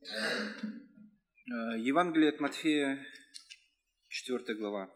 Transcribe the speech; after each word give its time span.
Э, 0.00 0.06
Евангелие 1.78 2.28
от 2.30 2.40
Матфея, 2.40 3.04
4 4.08 4.54
глава. 4.54 4.94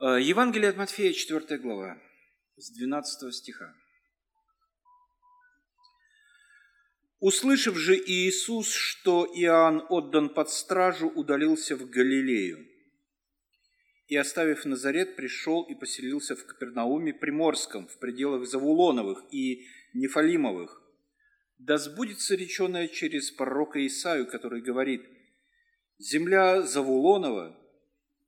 Э, 0.00 0.18
Евангелие 0.20 0.70
от 0.70 0.76
Матфея, 0.76 1.12
4 1.12 1.58
глава, 1.58 2.00
с 2.56 2.70
12 2.70 3.34
стиха. 3.34 3.74
Услышав 7.20 7.76
же 7.76 7.96
Иисус, 7.96 8.72
что 8.72 9.26
Иоанн 9.26 9.84
отдан 9.90 10.30
под 10.30 10.48
стражу, 10.48 11.08
удалился 11.08 11.76
в 11.76 11.90
Галилею. 11.90 12.66
И, 14.06 14.16
оставив 14.16 14.64
Назарет, 14.64 15.16
пришел 15.16 15.64
и 15.64 15.74
поселился 15.74 16.34
в 16.34 16.46
Капернауме 16.46 17.12
Приморском, 17.12 17.88
в 17.88 17.98
пределах 17.98 18.46
Завулоновых 18.46 19.22
и 19.32 19.66
Нефалимовых, 19.92 20.87
да 21.58 21.76
сбудется 21.76 22.36
реченое 22.36 22.88
через 22.88 23.30
пророка 23.30 23.84
Исаю, 23.86 24.26
который 24.26 24.62
говорит, 24.62 25.02
«Земля 25.98 26.62
Завулонова 26.62 27.58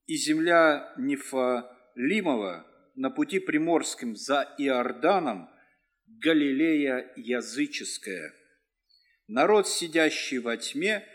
и 0.06 0.16
земля 0.16 0.92
Нефалимова 0.98 2.66
на 2.96 3.10
пути 3.10 3.38
приморским 3.38 4.16
за 4.16 4.54
Иорданом 4.58 5.48
Галилея 6.06 7.12
языческая». 7.16 8.34
Народ, 9.28 9.68
сидящий 9.68 10.38
во 10.38 10.56
тьме, 10.56 11.06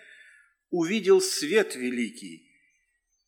увидел 0.69 1.19
свет 1.19 1.75
великий, 1.75 2.49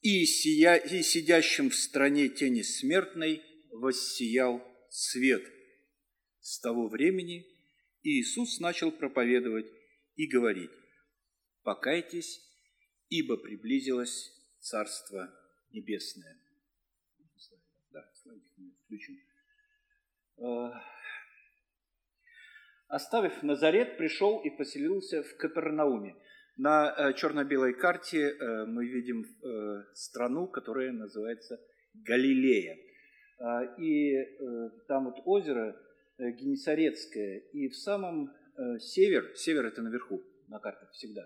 и, 0.02 0.26
сия, 0.26 0.76
и 0.76 1.02
сидящим 1.02 1.70
в 1.70 1.76
стране 1.76 2.30
тени 2.30 2.62
смертной 2.62 3.44
воссиял 3.70 4.63
свет. 4.90 5.44
С 6.40 6.62
того 6.62 6.88
времени– 6.88 7.46
Иисус 8.03 8.59
начал 8.59 8.91
проповедовать 8.91 9.67
и 10.15 10.27
говорить, 10.27 10.71
«Покайтесь, 11.63 12.41
ибо 13.09 13.37
приблизилось 13.37 14.31
Царство 14.59 15.34
Небесное». 15.71 16.37
Да, 17.91 18.04
включим. 18.85 19.17
Э, 20.37 20.71
оставив 22.87 23.43
Назарет, 23.43 23.98
пришел 23.98 24.41
и 24.41 24.49
поселился 24.49 25.23
в 25.23 25.37
Капернауме. 25.37 26.15
На 26.57 26.93
э, 26.95 27.13
черно-белой 27.13 27.73
карте 27.73 28.29
э, 28.29 28.65
мы 28.65 28.85
видим 28.87 29.26
страну, 29.93 30.48
которая 30.48 30.91
называется 30.91 31.59
Галилея. 31.93 32.77
И 33.77 34.15
там 34.87 35.05
вот 35.05 35.21
озеро 35.26 35.79
Э, 36.20 36.32
Генесарецкая, 36.32 37.43
и 37.54 37.68
в 37.68 37.76
самом 37.76 38.32
э, 38.57 38.79
север, 38.79 39.34
север 39.35 39.68
это 39.68 39.84
наверху 39.84 40.23
на 40.48 40.60
картах 40.60 40.90
всегда, 40.91 41.21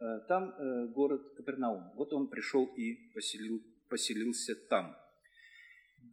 э, 0.00 0.04
там 0.28 0.52
город 0.92 1.22
Капернаум. 1.36 1.92
Вот 1.94 2.12
он 2.12 2.28
пришел 2.28 2.66
и 2.76 3.12
поселил, 3.14 3.62
поселился 3.88 4.56
там. 4.68 4.96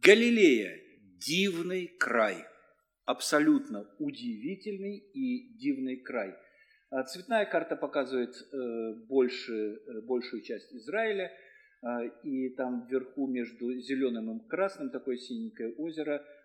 Галилея– 0.02 0.78
дивный 1.18 1.88
край, 1.98 2.36
абсолютно 3.06 3.88
удивительный 3.98 4.98
и 4.98 5.58
дивный 5.58 5.96
край. 5.96 6.36
А 6.90 7.02
цветная 7.04 7.44
карта 7.44 7.74
показывает 7.74 8.34
больше, 9.08 9.80
большую 10.04 10.42
часть 10.42 10.72
Израиля, 10.74 11.32
и 12.22 12.50
там 12.50 12.86
вверху 12.86 13.26
между 13.26 13.72
зеленым 13.80 14.38
и 14.38 14.48
красным 14.48 14.90
такое 14.90 15.16
синенькое 15.16 15.74
озеро– 15.74 16.24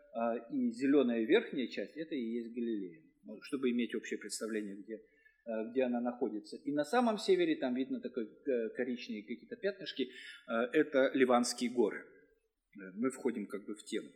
и 0.51 0.71
зеленая 0.71 1.23
верхняя 1.23 1.67
часть– 1.67 1.95
это 1.95 2.15
и 2.15 2.21
есть 2.21 2.53
Галилея, 2.53 3.01
ну, 3.23 3.41
чтобы 3.41 3.69
иметь 3.69 3.93
общее 3.93 4.17
представление, 4.17 4.75
где, 4.75 5.01
а, 5.45 5.65
где 5.65 5.83
она 5.83 6.01
находится. 6.01 6.57
И 6.57 6.71
на 6.71 6.85
самом 6.85 7.17
севере, 7.17 7.55
там 7.55 7.75
видно 7.75 7.99
такой 7.99 8.25
э, 8.25 8.69
коричневые 8.69 9.23
какие-то 9.23 9.55
пятнышки, 9.55 10.09
а, 10.47 10.63
это 10.73 11.11
Ливанские 11.13 11.69
горы. 11.69 11.99
Э, 11.99 12.91
мы 12.95 13.11
входим 13.11 13.45
как 13.45 13.65
бы 13.65 13.75
в 13.75 13.83
тему. 13.83 14.09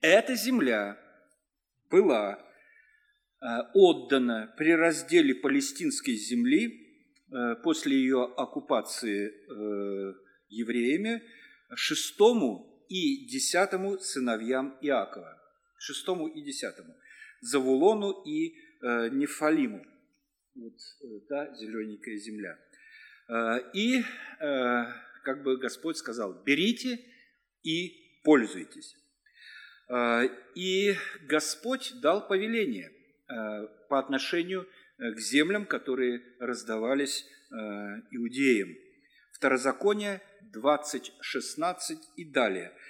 Эта 0.00 0.34
земля 0.34 0.98
была 1.90 2.46
отдана 3.72 4.54
при 4.58 4.72
разделе 4.72 5.34
палестинской 5.34 6.14
земли 6.14 6.86
э, 7.32 7.56
после 7.64 7.96
ее 7.96 8.24
оккупации 8.36 9.32
евреями 10.50 11.22
шестому 11.74 12.84
и 12.88 13.26
десятому 13.26 13.98
сыновьям 13.98 14.76
Иакова 14.82 15.39
шестому 15.80 16.28
и 16.28 16.42
десятому, 16.42 16.94
Завулону 17.40 18.22
и 18.24 18.54
э, 18.82 19.08
Нефалиму. 19.08 19.84
Вот 20.54 20.74
э, 21.02 21.20
та 21.28 21.54
зелененькая 21.54 22.16
земля. 22.16 22.58
Э, 23.28 23.60
и 23.72 24.00
э, 24.00 24.84
как 25.24 25.42
бы 25.42 25.56
Господь 25.56 25.96
сказал, 25.96 26.34
берите 26.44 27.00
и 27.62 28.20
пользуйтесь. 28.24 28.96
И 30.54 30.94
Господь 31.22 31.94
дал 32.00 32.28
повеление 32.28 32.92
по 33.88 33.98
отношению 33.98 34.68
к 34.98 35.18
землям, 35.18 35.66
которые 35.66 36.22
раздавались 36.38 37.26
иудеям. 38.12 38.76
Второзаконие 39.32 40.22
20.16 40.54 41.98
и 42.16 42.24
далее– 42.24 42.72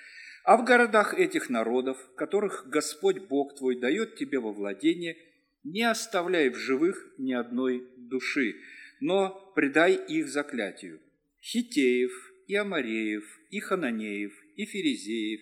а 0.44 0.56
в 0.56 0.64
городах 0.64 1.14
этих 1.14 1.50
народов, 1.50 1.98
которых 2.16 2.66
Господь 2.68 3.18
Бог 3.28 3.56
твой 3.56 3.78
дает 3.78 4.16
тебе 4.16 4.38
во 4.38 4.52
владение, 4.52 5.16
не 5.64 5.82
оставляй 5.82 6.48
в 6.50 6.56
живых 6.56 7.14
ни 7.18 7.32
одной 7.32 7.86
души, 7.96 8.56
но 9.00 9.52
предай 9.54 9.94
их 9.94 10.28
заклятию. 10.28 11.00
Хитеев, 11.42 12.12
и 12.46 12.54
Амареев, 12.54 13.24
и 13.50 13.60
Хананеев, 13.60 14.32
и 14.56 14.64
Ферезеев, 14.64 15.40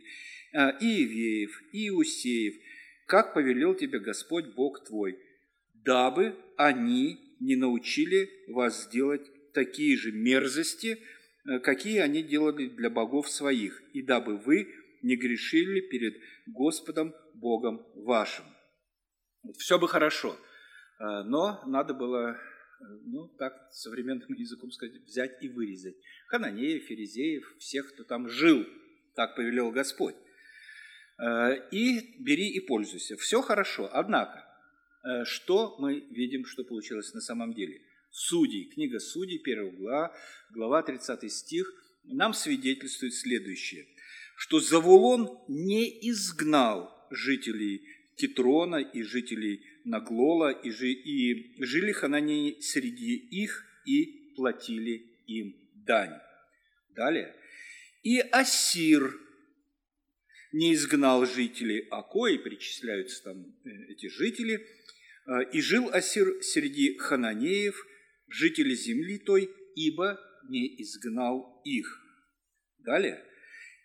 а, 0.52 0.70
и 0.80 1.04
Ивеев, 1.04 1.62
и 1.72 1.88
Иусеев, 1.88 2.54
как 3.06 3.34
повелел 3.34 3.74
тебе 3.74 3.98
Господь 3.98 4.46
Бог 4.54 4.84
твой, 4.84 5.18
дабы 5.74 6.36
они 6.56 7.18
не 7.40 7.56
научили 7.56 8.30
вас 8.48 8.84
сделать 8.84 9.26
такие 9.52 9.96
же 9.96 10.12
мерзости, 10.12 10.98
э, 11.46 11.58
какие 11.60 11.98
они 11.98 12.22
делали 12.22 12.68
для 12.68 12.90
богов 12.90 13.30
своих, 13.30 13.82
и 13.92 14.02
дабы 14.02 14.36
вы 14.36 14.68
не 15.02 15.16
грешили 15.16 15.80
перед 15.80 16.14
Господом 16.46 17.14
Богом 17.34 17.86
вашим. 17.94 18.44
Вот, 19.42 19.56
все 19.56 19.78
бы 19.78 19.88
хорошо, 19.88 20.36
а, 20.98 21.22
но 21.24 21.62
надо 21.66 21.94
было, 21.94 22.32
э, 22.32 22.84
ну, 23.04 23.28
так 23.38 23.54
современным 23.72 24.28
языком 24.34 24.70
сказать, 24.70 25.02
взять 25.02 25.42
и 25.42 25.48
вырезать. 25.48 25.96
Хананеев, 26.28 26.84
Ферезеев, 26.84 27.56
всех, 27.58 27.92
кто 27.92 28.04
там 28.04 28.28
жил, 28.28 28.66
так 29.14 29.36
повелел 29.36 29.70
Господь. 29.70 30.16
А, 31.18 31.52
и 31.52 32.22
бери 32.22 32.50
и 32.50 32.60
пользуйся. 32.60 33.16
Все 33.16 33.42
хорошо, 33.42 33.88
однако, 33.92 34.44
э, 35.04 35.24
что 35.24 35.76
мы 35.78 36.00
видим, 36.10 36.44
что 36.44 36.64
получилось 36.64 37.14
на 37.14 37.20
самом 37.20 37.54
деле? 37.54 37.80
Судей, 38.10 38.70
книга 38.70 38.98
Судей, 38.98 39.40
1 39.40 39.76
глава, 39.76 40.14
глава 40.50 40.82
30 40.82 41.30
стих, 41.30 41.70
нам 42.04 42.32
свидетельствует 42.32 43.14
следующее– 43.14 43.86
что 44.38 44.60
Завулон 44.60 45.36
не 45.48 45.88
изгнал 46.10 47.08
жителей 47.10 47.82
Китрона 48.16 48.76
и 48.76 49.02
жителей 49.02 49.66
Наглола, 49.84 50.52
и, 50.52 50.70
жи, 50.70 50.90
и 50.92 51.60
жили 51.64 51.90
хананеи 51.90 52.60
среди 52.60 53.16
их 53.16 53.64
и 53.84 54.32
платили 54.36 55.18
им 55.26 55.56
дань. 55.74 56.20
Далее. 56.94 57.34
И 58.04 58.20
Асир 58.20 59.12
не 60.52 60.72
изгнал 60.72 61.26
жителей 61.26 61.88
Акои, 61.90 62.36
причисляются 62.36 63.24
там 63.24 63.44
э, 63.64 63.70
эти 63.90 64.06
жители, 64.06 64.64
э, 65.26 65.50
и 65.52 65.60
жил 65.60 65.88
Асир 65.92 66.44
среди 66.44 66.96
хананеев, 66.96 67.84
жителей 68.28 68.76
земли 68.76 69.18
той, 69.18 69.50
ибо 69.74 70.20
не 70.48 70.80
изгнал 70.80 71.60
их. 71.64 72.00
Далее 72.78 73.24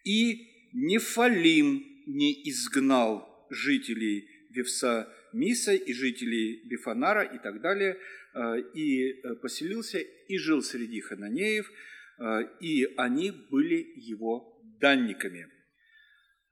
и 0.03 0.49
Нефалим 0.73 1.83
не 2.07 2.33
изгнал 2.49 3.47
жителей 3.49 4.27
Вевса-Миса 4.49 5.73
и 5.73 5.93
жителей 5.93 6.61
Бифанара 6.65 7.23
и 7.23 7.37
так 7.37 7.61
далее, 7.61 7.97
э, 8.33 8.59
и 8.73 9.11
э, 9.11 9.35
поселился 9.35 9.99
и 9.99 10.37
жил 10.37 10.61
среди 10.61 10.99
хананеев, 11.01 11.71
э, 12.19 12.39
и 12.59 12.85
они 12.97 13.31
были 13.31 13.93
его 13.95 14.61
данниками. 14.79 15.49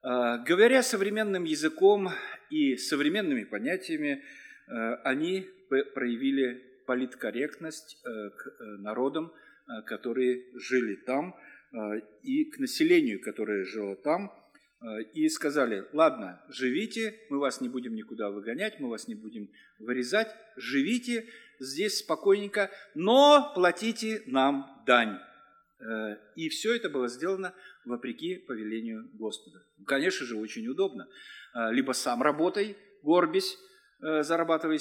Говоря 0.04 0.82
современным 0.82 1.44
языком 1.44 2.10
и 2.50 2.76
современными 2.76 3.44
понятиями, 3.44 4.24
они 5.04 5.48
проявили 5.94 6.60
политкорректность 6.88 8.02
к 8.04 8.56
народам, 8.80 9.32
которые 9.86 10.44
жили 10.56 10.96
там– 10.96 11.36
и 12.24 12.46
к 12.46 12.60
населению, 12.60 13.22
которое 13.22 13.64
жило 13.64 13.96
там, 13.96 14.32
и 15.14 15.30
сказали, 15.30 15.86
ладно, 15.94 16.42
живите, 16.50 17.18
мы 17.30 17.40
вас 17.40 17.62
не 17.62 17.70
будем 17.70 17.96
никуда 17.96 18.30
выгонять, 18.30 18.80
мы 18.80 18.90
вас 18.90 19.08
не 19.08 19.16
будем 19.16 19.50
вырезать, 19.80 20.28
живите 20.58 21.28
здесь 21.62 22.00
спокойненько, 22.00 22.72
но 22.96 23.52
платите 23.54 24.24
нам 24.26 24.84
дань. 24.86 25.20
Э, 25.80 26.18
и 26.36 26.50
все 26.50 26.76
это 26.76 26.90
было 26.90 27.08
сделано 27.08 27.54
вопреки 27.86 28.36
повелению 28.36 29.10
Господа. 29.14 29.64
Конечно 29.86 30.26
же, 30.26 30.36
очень 30.38 30.68
удобно. 30.68 31.08
Э, 31.54 31.72
либо 31.72 31.94
сам 31.94 32.22
работай, 32.22 32.78
горбись, 33.04 33.58
э, 34.02 34.24
зарабатывай, 34.24 34.80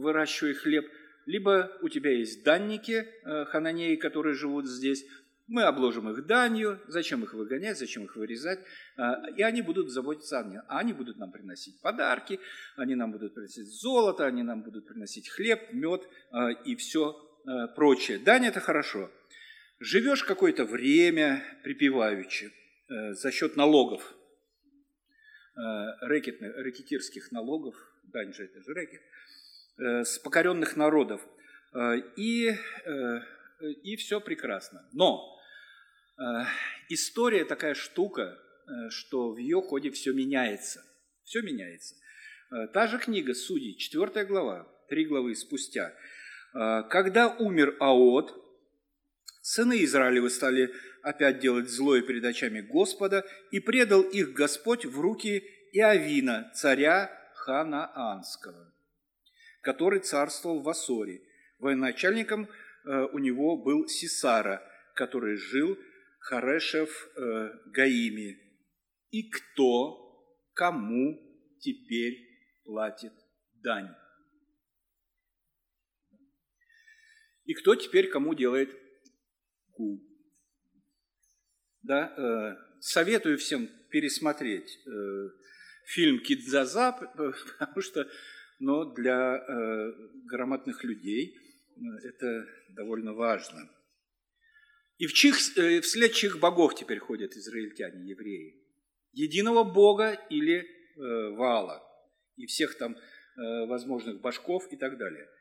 выращивай 0.00 0.54
хлеб, 0.54 0.86
либо 1.24 1.70
у 1.82 1.88
тебя 1.88 2.10
есть 2.10 2.42
данники, 2.42 3.06
хананеи, 3.22 3.94
которые 3.94 4.34
живут 4.34 4.66
здесь, 4.66 5.06
мы 5.52 5.62
обложим 5.62 6.10
их 6.10 6.26
данью, 6.26 6.80
зачем 6.88 7.22
их 7.22 7.34
выгонять, 7.34 7.78
зачем 7.78 8.04
их 8.04 8.16
вырезать, 8.16 8.58
и 9.36 9.42
они 9.42 9.62
будут 9.62 9.90
заботиться 9.90 10.40
о 10.40 10.44
них. 10.44 10.62
Они 10.68 10.92
будут 10.92 11.18
нам 11.18 11.30
приносить 11.30 11.80
подарки, 11.80 12.40
они 12.76 12.94
нам 12.94 13.12
будут 13.12 13.34
приносить 13.34 13.66
золото, 13.66 14.26
они 14.26 14.42
нам 14.42 14.62
будут 14.62 14.86
приносить 14.86 15.28
хлеб, 15.28 15.72
мед 15.72 16.08
и 16.64 16.74
все 16.74 17.14
прочее. 17.76 18.18
Дань– 18.18 18.46
это 18.46 18.60
хорошо– 18.60 19.10
Живешь 19.84 20.22
какое-то 20.22 20.64
время 20.64 21.42
припеваючи 21.64 22.52
э, 22.88 23.14
за 23.14 23.32
счет 23.32 23.56
налогов, 23.56 24.14
э, 25.56 25.60
рэкетных, 26.02 26.56
рэкетирских 26.56 27.32
налогов, 27.32 27.74
дань 28.04 28.32
же 28.32 28.44
это 28.44 28.62
же 28.62 28.72
рэкет, 28.72 29.00
э, 29.78 30.04
с 30.04 30.20
покоренных 30.20 30.76
народов. 30.76 31.20
И, 32.16 32.54
и 33.82 33.96
все 33.96 34.20
прекрасно. 34.20 34.86
Но 34.92 35.40
история 36.88 37.44
такая 37.44 37.74
штука, 37.74 38.22
э, 38.22 38.90
что 38.90 39.32
в 39.32 39.38
ее 39.38 39.60
ходе 39.62 39.90
все 39.90 40.12
меняется. 40.12 40.84
Все 41.24 41.42
меняется. 41.42 41.94
Э, 42.50 42.66
та 42.68 42.86
же 42.86 42.98
книга 42.98 43.34
Судей, 43.34 43.76
4 43.76 44.24
глава, 44.24 44.68
три 44.88 45.06
главы 45.06 45.34
спустя. 45.34 45.94
Э, 46.54 46.82
когда 46.90 47.28
умер 47.28 47.76
Аот, 47.80 48.38
Сыны 49.40 49.82
Израилевы 49.84 50.30
стали 50.30 50.72
опять 51.02 51.40
делать 51.40 51.68
злое 51.68 52.02
перед 52.02 52.24
очами 52.24 52.60
Господа, 52.60 53.26
и 53.50 53.58
предал 53.58 54.02
их 54.02 54.32
Господь 54.32 54.84
в 54.84 55.00
руки 55.00 55.42
Иовина, 55.72 56.50
царя 56.54 57.10
Ханаанского, 57.34 58.72
который 59.62 60.00
царствовал 60.00 60.60
в 60.62 60.68
Асоре. 60.68 61.22
Военачальником 61.58 62.48
э, 62.84 63.06
у 63.12 63.18
него 63.18 63.56
был 63.56 63.88
Сисара, 63.88 64.62
который 64.94 65.36
жил 65.36 65.76
Харешев 66.22 66.90
э, 67.16 67.50
Гаими. 67.66 68.38
И 69.10 69.28
кто 69.28 69.98
кому 70.54 71.20
теперь 71.60 72.18
платит 72.64 73.12
дань? 73.62 73.94
И 77.44 77.54
кто 77.54 77.74
теперь 77.74 78.08
кому 78.08 78.34
делает 78.34 78.70
Ку. 79.72 80.00
Да, 81.82 82.14
э, 82.16 82.56
советую 82.80 83.38
всем 83.38 83.68
пересмотреть 83.90 84.78
э, 84.86 85.28
фильм 85.86 86.20
Кидзаза, 86.20 86.92
потому 87.16 87.80
что 87.80 88.08
но 88.60 88.84
для 88.84 89.38
э, 89.38 89.92
грамотных 90.26 90.84
людей 90.84 91.34
э, 91.34 91.80
это 92.08 92.46
довольно 92.68 93.12
важно. 93.12 93.68
И 95.02 95.06
в 95.06 95.12
чих, 95.12 95.36
э, 95.56 95.80
вслед 95.80 96.12
чьих 96.12 96.38
богов 96.38 96.74
теперь 96.74 96.98
ходят 96.98 97.32
израильтяне, 97.32 98.08
евреи? 98.08 98.54
Единого 99.12 99.64
бога 99.64 100.12
или 100.30 100.58
э, 100.60 101.36
Вала? 101.36 101.82
И 102.36 102.46
всех 102.46 102.78
там 102.78 102.94
э, 102.94 103.66
возможных 103.66 104.20
башков 104.20 104.72
и 104.72 104.76
так 104.76 104.98
далее– 104.98 105.26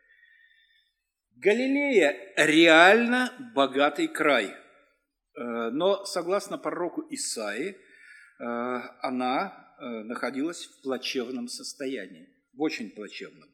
Галилея 1.37 2.33
реально 2.37 3.33
богатый 3.55 4.07
край, 4.07 4.45
э, 4.45 4.53
но 5.71 6.05
согласно 6.05 6.59
пророку 6.59 7.03
Исаи, 7.09 7.69
э, 7.69 7.75
она 9.01 9.75
э, 9.79 9.85
находилась 10.03 10.65
в 10.65 10.83
плачевном 10.83 11.47
состоянии, 11.47 12.29
в 12.53 12.61
очень 12.61 12.91
плачевном. 12.91 13.49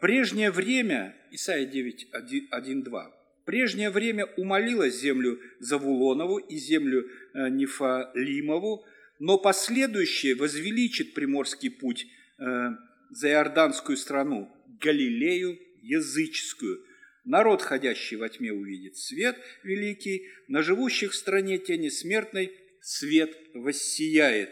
Прежнее 0.00 0.50
время, 0.50 1.16
Исаия 1.30 1.66
9, 1.66 2.08
1, 2.50 2.82
2, 2.82 3.19
прежнее 3.50 3.90
время 3.90 4.26
умолила 4.36 4.88
землю 4.88 5.40
Завулонову 5.58 6.38
и 6.38 6.56
землю 6.56 7.10
Нефалимову, 7.34 8.84
но 9.18 9.38
последующее 9.38 10.36
возвеличит 10.36 11.14
приморский 11.14 11.68
путь 11.68 12.06
за 12.38 13.28
Иорданскую 13.28 13.96
страну, 13.96 14.48
Галилею 14.80 15.58
языческую. 15.82 16.84
Народ, 17.24 17.60
ходящий 17.60 18.16
во 18.16 18.28
тьме, 18.28 18.52
увидит 18.52 18.96
свет 18.96 19.36
великий, 19.64 20.28
на 20.46 20.62
живущих 20.62 21.10
в 21.10 21.16
стране 21.16 21.58
тени 21.58 21.88
смертной 21.88 22.52
свет 22.80 23.36
воссияет. 23.54 24.50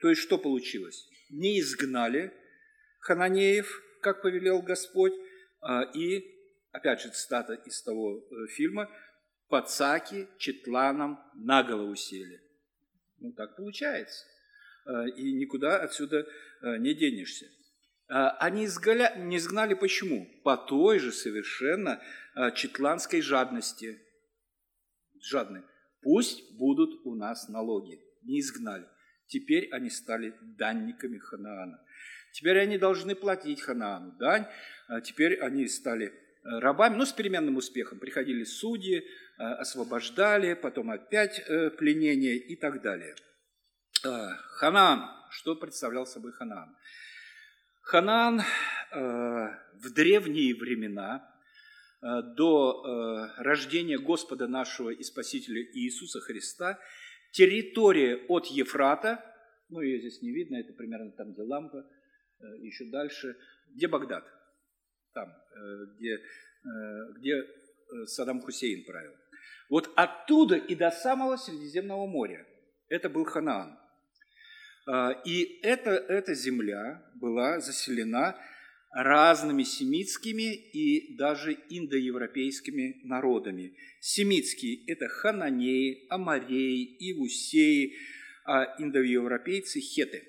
То 0.00 0.10
есть 0.10 0.22
что 0.22 0.38
получилось? 0.38 1.08
Не 1.28 1.58
изгнали 1.58 2.32
хананеев, 3.00 3.82
как 4.00 4.22
повелел 4.22 4.62
Господь, 4.62 5.14
а, 5.60 5.82
и, 5.82 6.24
опять 6.72 7.00
же, 7.00 7.10
цитата 7.10 7.54
из 7.54 7.82
того 7.82 8.18
э, 8.18 8.46
фильма, 8.48 8.90
«Пацаки 9.48 10.28
четланам 10.38 11.18
на 11.34 11.62
голову 11.62 11.94
сели». 11.94 12.40
Ну, 13.20 13.32
так 13.32 13.56
получается. 13.56 14.26
А, 14.84 15.06
и 15.08 15.32
никуда 15.32 15.78
отсюда 15.78 16.26
э, 16.62 16.76
не 16.78 16.94
денешься. 16.94 17.46
Они 18.10 18.64
изголя... 18.64 19.14
не 19.18 19.36
изгнали 19.36 19.74
почему? 19.74 20.26
По 20.42 20.56
той 20.56 20.98
же 20.98 21.12
совершенно 21.12 22.02
четландской 22.54 23.20
жадности. 23.20 24.00
Жадны. 25.20 25.62
Пусть 26.00 26.56
будут 26.56 27.04
у 27.04 27.14
нас 27.14 27.50
налоги. 27.50 28.00
Не 28.22 28.40
изгнали. 28.40 28.86
Теперь 29.26 29.68
они 29.72 29.90
стали 29.90 30.34
данниками 30.40 31.18
Ханаана. 31.18 31.84
Теперь 32.32 32.58
они 32.58 32.78
должны 32.78 33.14
платить 33.14 33.60
Ханаану 33.60 34.12
дань. 34.12 34.46
А 34.88 35.00
теперь 35.00 35.38
они 35.40 35.68
стали 35.68 36.06
э, 36.06 36.12
рабами, 36.42 36.96
ну, 36.96 37.04
с 37.04 37.12
переменным 37.12 37.56
успехом. 37.56 37.98
Приходили 37.98 38.44
судьи, 38.44 39.04
освобождали, 39.38 40.54
потом 40.54 40.90
опять 40.90 41.40
э, 41.46 41.70
пленение 41.70 42.36
и 42.36 42.56
так 42.56 42.82
далее. 42.82 43.14
Ханаан. 44.02 45.16
Что 45.30 45.54
представлял 45.54 46.06
собой 46.06 46.32
Ханаан? 46.32 46.74
Ханаан 47.82 48.40
э, 48.40 48.44
в 48.94 49.92
древние 49.94 50.54
времена, 50.54 51.28
э, 52.00 52.22
до 52.36 53.30
рождения 53.36 53.98
Господа 53.98 54.48
нашего 54.48 54.90
и 54.90 55.02
Спасителя 55.02 55.62
Иисуса 55.62 56.20
Христа, 56.20 56.78
территория 57.32 58.24
от 58.28 58.46
Ефрата, 58.46 59.24
ну 59.68 59.80
ее 59.80 60.00
здесь 60.00 60.22
не 60.22 60.32
видно, 60.32 60.56
это 60.56 60.72
примерно 60.72 61.12
там, 61.12 61.32
где 61.32 61.42
лампа, 61.42 61.84
еще 62.60 62.86
дальше, 62.86 63.36
где 63.74 63.86
Багдад, 63.86 64.24
там, 65.18 65.34
где, 65.96 66.18
где 67.18 67.44
Саддам 68.06 68.40
Хусейн 68.40 68.84
правил. 68.84 69.14
Вот 69.68 69.90
оттуда 69.96 70.56
и 70.56 70.74
до 70.74 70.90
самого 70.90 71.36
Средиземного 71.36 72.06
моря. 72.06 72.46
Это 72.88 73.08
был 73.08 73.24
Ханаан. 73.24 73.78
А, 74.86 75.10
и 75.26 75.60
эта, 75.62 75.90
эта 75.90 76.34
земля 76.34 77.02
была 77.16 77.60
заселена 77.60 78.38
разными 78.90 79.62
семитскими 79.64 80.54
и 80.54 81.16
даже 81.16 81.52
индоевропейскими 81.52 83.02
народами. 83.04 83.74
Семитские– 84.00 84.84
это 84.86 85.08
хананеи, 85.08 86.06
амареи, 86.08 86.96
ивусеи, 87.10 87.96
а 88.46 88.64
индоевропейцы– 88.78 89.80
хеты. 89.80 90.26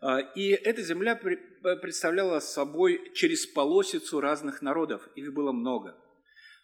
А, 0.00 0.20
и 0.20 0.48
эта 0.50 0.82
земля 0.82 1.18
представляла 1.80 2.40
собой 2.40 3.12
через 3.14 3.46
полосицу 3.46 4.20
разных 4.20 4.62
народов, 4.62 5.08
их 5.16 5.32
было 5.32 5.52
много. 5.52 5.96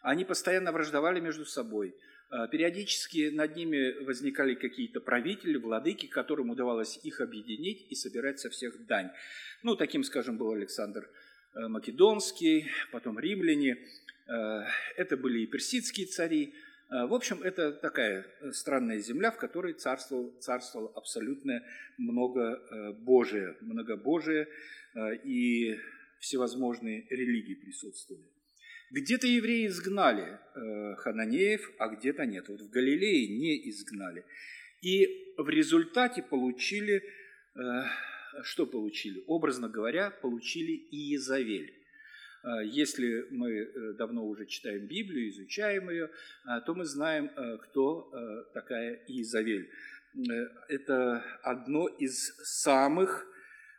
Они 0.03 0.25
постоянно 0.25 0.73
враждовали 0.73 1.21
между 1.21 1.45
собой– 1.45 1.95
а, 2.31 2.47
периодически 2.47 3.31
над 3.31 3.57
ними 3.57 4.05
возникали 4.05 4.55
какие-то 4.55 5.01
правители, 5.01 5.57
владыки, 5.59 6.07
которым 6.07 6.51
удавалось 6.51 6.99
их 7.03 7.21
объединить 7.21 7.91
и 7.91 7.97
собирать 7.97 8.39
со 8.39 8.51
всех 8.51 8.87
дань. 8.87 9.11
Ну, 9.65 9.75
таким, 9.75 10.05
скажем, 10.05 10.39
был 10.39 10.53
Александр 10.53 11.11
э, 11.55 11.67
Македонский, 11.67 12.71
потом 12.93 13.19
римляне. 13.19 13.79
Э, 14.29 14.63
это 14.97 15.17
были 15.17 15.41
и 15.41 15.47
персидские 15.47 16.07
цари. 16.07 16.55
Э, 16.89 17.07
в 17.07 17.15
общем, 17.15 17.43
это 17.43 17.73
такая 17.73 18.25
странная 18.53 19.01
земля, 19.01 19.33
в 19.33 19.37
которой 19.37 19.73
царствовало, 19.73 20.31
царствовало 20.39 20.93
абсолютно 20.95 21.65
много 21.99 22.95
Божие, 23.01 23.57
многобожие 23.61 24.47
и 25.25 25.79
всевозможные 26.19 27.07
религии 27.11 27.55
присутствовали. 27.55 28.27
Где-то 28.91 29.27
евреи 29.27 29.67
изгнали 29.69 30.39
э, 30.55 30.95
хананеев, 30.97 31.71
а 31.79 31.89
где-то 31.89 32.27
нет. 32.27 32.49
Вот 32.49 32.61
в 32.61 32.71
Галилее 32.71 33.29
не 33.29 33.69
изгнали. 33.71 34.25
И 34.83 35.35
в 35.37 35.49
результате 35.49 36.23
получили, 36.23 37.03
что 38.43 38.67
получили? 38.67 39.23
Образно 39.27 39.69
говоря, 39.69 40.11
получили 40.11 40.73
Иезавель. 40.91 41.75
Если 42.65 43.27
мы 43.31 43.95
давно 43.95 44.27
уже 44.27 44.47
читаем 44.47 44.87
Библию, 44.87 45.29
изучаем 45.29 45.91
ее, 45.91 46.11
то 46.65 46.75
мы 46.75 46.85
знаем, 46.87 47.31
кто 47.65 48.11
такая 48.55 48.95
Иезавель. 49.07 49.71
Это 50.69 51.23
одно 51.43 51.87
из 51.89 52.35
самых 52.43 53.27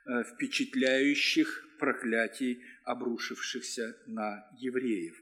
впечатляющих 0.06 1.72
проклятий, 1.82 2.62
обрушившихся 2.84 3.98
на 4.06 4.48
евреев. 4.60 5.22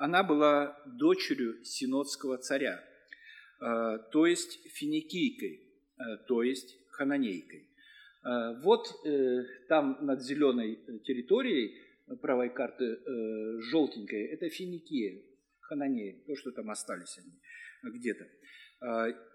Она 0.00 0.22
была 0.22 0.82
дочерью 0.86 1.62
синодского 1.62 2.38
царя, 2.38 2.82
э, 3.60 3.98
то 4.10 4.26
есть 4.26 4.66
финикийкой, 4.72 5.60
э, 5.60 6.16
то 6.26 6.42
есть 6.42 6.74
хананейкой. 6.88 7.68
Э, 8.24 8.62
вот 8.62 8.88
там 9.68 9.98
над 10.00 10.22
зеленой 10.22 10.78
территорией 11.04 11.76
правой 12.22 12.48
карты 12.48 12.98
желтенькая, 13.70 14.26
это 14.28 14.48
Финикия, 14.48 15.22
Хананея, 15.60 16.16
то, 16.26 16.34
что 16.34 16.50
там 16.50 16.70
остались 16.70 17.18
они 17.18 17.92
где-то. 17.92 18.26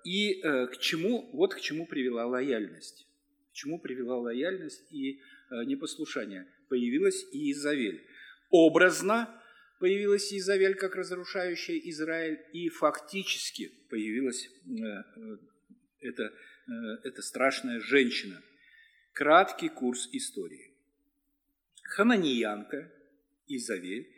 И 0.04 0.42
к 0.42 0.78
чему, 0.80 1.30
вот 1.32 1.54
к 1.54 1.62
чему 1.62 1.86
привела 1.88 2.26
лояльность. 2.26 3.08
Чему 3.56 3.80
привела 3.80 4.18
лояльность 4.18 4.92
и 4.92 5.20
непослушание. 5.66 6.46
Появилась 6.70 7.26
Иезавель. 7.32 8.06
Образно 8.50 9.42
появилась 9.80 10.34
Изавель 10.34 10.76
как 10.76 10.96
разрушающая 10.96 11.78
Израиль, 11.90 12.40
и 12.54 12.70
фактически 12.70 13.72
появилась 13.90 14.48
э, 14.48 14.82
э, 14.82 15.38
эта, 16.02 16.24
э, 16.24 16.72
эта 17.04 17.22
страшная 17.22 17.80
женщина. 17.80 18.42
Краткий 19.14 19.70
курс 19.70 20.10
истории. 20.12 20.74
Хананиянка 21.84 22.92
Изавель 23.48 24.12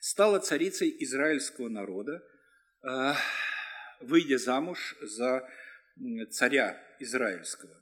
стала 0.00 0.38
царицей 0.38 0.94
израильского 1.00 1.68
народа, 1.68 2.22
выйдя 4.00 4.38
замуж 4.38 4.96
за 5.02 5.46
царя 6.30 6.80
израильского. 7.00 7.76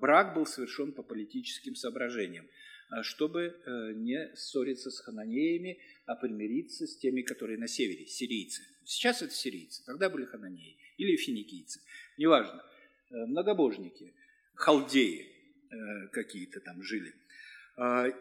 Брак 0.00 0.34
был 0.34 0.46
совершен 0.46 0.92
по 0.92 1.02
политическим 1.02 1.74
соображениям, 1.74 2.46
чтобы 3.02 3.54
не 3.96 4.34
ссориться 4.34 4.90
с 4.90 5.00
хананеями, 5.00 5.78
а 6.06 6.16
примириться 6.16 6.86
с 6.86 6.96
теми, 6.96 7.22
которые 7.22 7.58
на 7.58 7.68
севере, 7.68 8.06
сирийцы. 8.06 8.62
Сейчас 8.84 9.22
это 9.22 9.32
сирийцы, 9.32 9.84
тогда 9.84 10.10
были 10.10 10.24
хананеи 10.24 10.76
или 10.96 11.16
финикийцы, 11.16 11.80
неважно, 12.18 12.62
э, 13.10 13.14
многобожники, 13.26 14.12
халдеи 14.54 15.26
э, 15.70 16.08
какие-то 16.08 16.60
там 16.60 16.82
жили. 16.82 17.14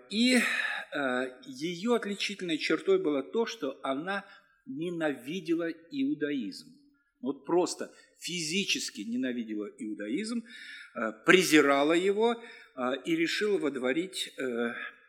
И 0.10 0.38
э, 0.38 1.42
ее 1.46 1.96
отличительной 1.96 2.58
чертой 2.58 3.00
было 3.00 3.22
то, 3.22 3.46
что 3.46 3.80
она 3.84 4.26
ненавидела 4.66 5.70
иудаизм. 5.70 6.79
Вот 7.22 7.46
просто 7.46 7.94
физически 8.20 9.02
ненавидела 9.02 9.68
иудаизм, 9.78 10.44
презирала 11.26 11.94
его 11.94 12.42
и 13.06 13.16
решила 13.16 13.58
водворить 13.58 14.34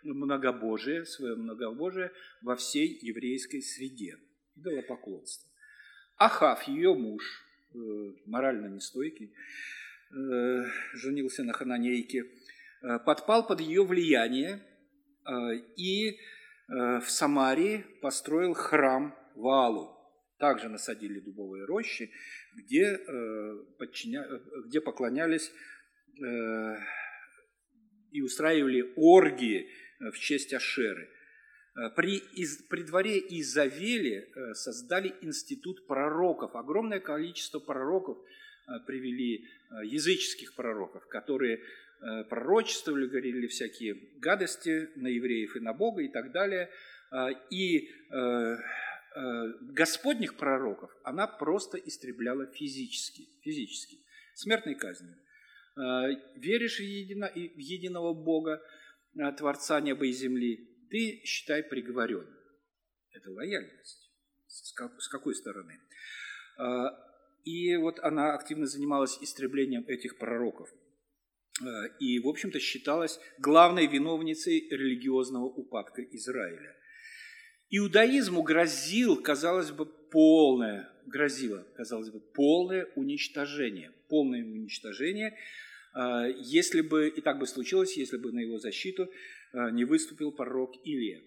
многобожие, 0.02 1.04
свое 1.04 1.36
многобожие 1.36 2.12
во 2.42 2.56
всей 2.56 2.98
еврейской 3.02 3.60
среде. 3.60 4.16
Идолопоклонство. 4.56 5.48
Ахав, 6.16 6.64
ее 6.64 6.94
муж, 6.94 7.22
э, 7.72 7.78
морально 8.26 8.66
нестойкий, 8.66 9.32
э, 9.32 10.64
женился 10.94 11.44
на 11.44 11.52
хананейке, 11.52 12.24
э, 12.82 12.98
подпал 12.98 13.46
под 13.46 13.60
ее 13.60 13.84
влияние 13.84 14.62
и 15.76 16.18
в 16.66 17.04
Самарии 17.08 17.84
построил 18.00 18.54
храм 18.54 19.14
Валу. 19.34 19.99
Также 20.40 20.68
насадили 20.68 21.20
дубовые 21.20 21.64
рощи, 21.66 22.10
где, 22.56 22.98
подчиня... 23.78 24.26
где 24.66 24.80
поклонялись 24.80 25.52
и 28.12 28.22
устраивали 28.22 28.92
оргии 28.96 29.68
в 30.00 30.18
честь 30.18 30.52
Ашеры. 30.52 31.08
Э, 31.76 31.90
при, 31.90 32.16
из, 32.34 32.62
при 32.68 32.82
дворе 32.82 33.18
Изавели 33.18 34.28
э, 34.34 34.54
создали 34.54 35.14
институт 35.20 35.86
пророков. 35.86 36.54
Огромное 36.54 37.00
количество 37.00 37.58
пророков 37.58 38.18
э, 38.18 38.72
привели, 38.86 39.46
языческих 39.84 40.54
пророков, 40.56 41.06
которые 41.06 41.60
пророчествовали, 42.30 43.06
говорили 43.06 43.46
всякие 43.46 43.94
гадости 44.18 44.88
на 44.96 45.06
евреев 45.06 45.54
и 45.54 45.60
на 45.60 45.74
Бога 45.74 46.02
и 46.02 46.08
так 46.08 46.32
далее. 46.32 46.70
И 47.50 47.90
господних 49.60 50.36
пророков 50.36 50.90
она 51.04 51.26
просто 51.26 51.78
истребляла 51.78 52.46
физически, 52.46 53.28
физически, 53.42 53.98
смертной 54.34 54.74
казнью. 54.74 55.16
Веришь 56.36 56.78
в, 56.78 56.82
едино, 56.82 57.30
в 57.34 57.58
единого 57.58 58.12
Бога, 58.14 58.60
Э, 59.18 59.32
Творца 59.32 59.80
неба 59.80 60.06
и 60.06 60.12
земли, 60.12 60.68
ты, 60.90 61.22
считай, 61.24 61.62
приговорен. 61.62 62.26
Это 63.12 63.30
лояльность. 63.30 64.10
С 64.46 65.08
какой 65.08 65.34
стороны? 65.34 65.78
И 67.44 67.76
вот 67.76 67.98
она 68.00 68.34
активно 68.34 68.66
занималась 68.66 69.18
истреблением 69.22 69.84
этих 69.86 70.18
пророков. 70.18 70.68
И, 72.00 72.18
в 72.18 72.28
общем-то, 72.28 72.58
считалась 72.58 73.20
главной 73.38 73.86
виновницей 73.86 74.68
религиозного 74.70 75.44
упадка 75.44 76.02
Израиля. 76.02 76.76
Иудаизму 77.70 78.42
грозил, 78.42 79.22
казалось 79.22 79.70
бы, 79.70 79.86
полное, 79.86 80.90
грозило, 81.06 81.66
казалось 81.76 82.10
бы, 82.10 82.20
полное 82.20 82.88
уничтожение. 82.96 83.92
Полное 84.08 84.44
уничтожение– 84.44 85.36
а, 85.92 86.26
если 86.26 86.80
бы, 86.82 87.08
и 87.08 87.20
так 87.20 87.38
бы 87.38 87.46
случилось, 87.46 87.96
если 87.96 88.16
бы 88.16 88.32
на 88.32 88.40
его 88.40 88.58
защиту 88.58 89.10
а, 89.52 89.70
не 89.70 89.84
выступил 89.84 90.32
пророк 90.32 90.74
Илия. 90.84 91.22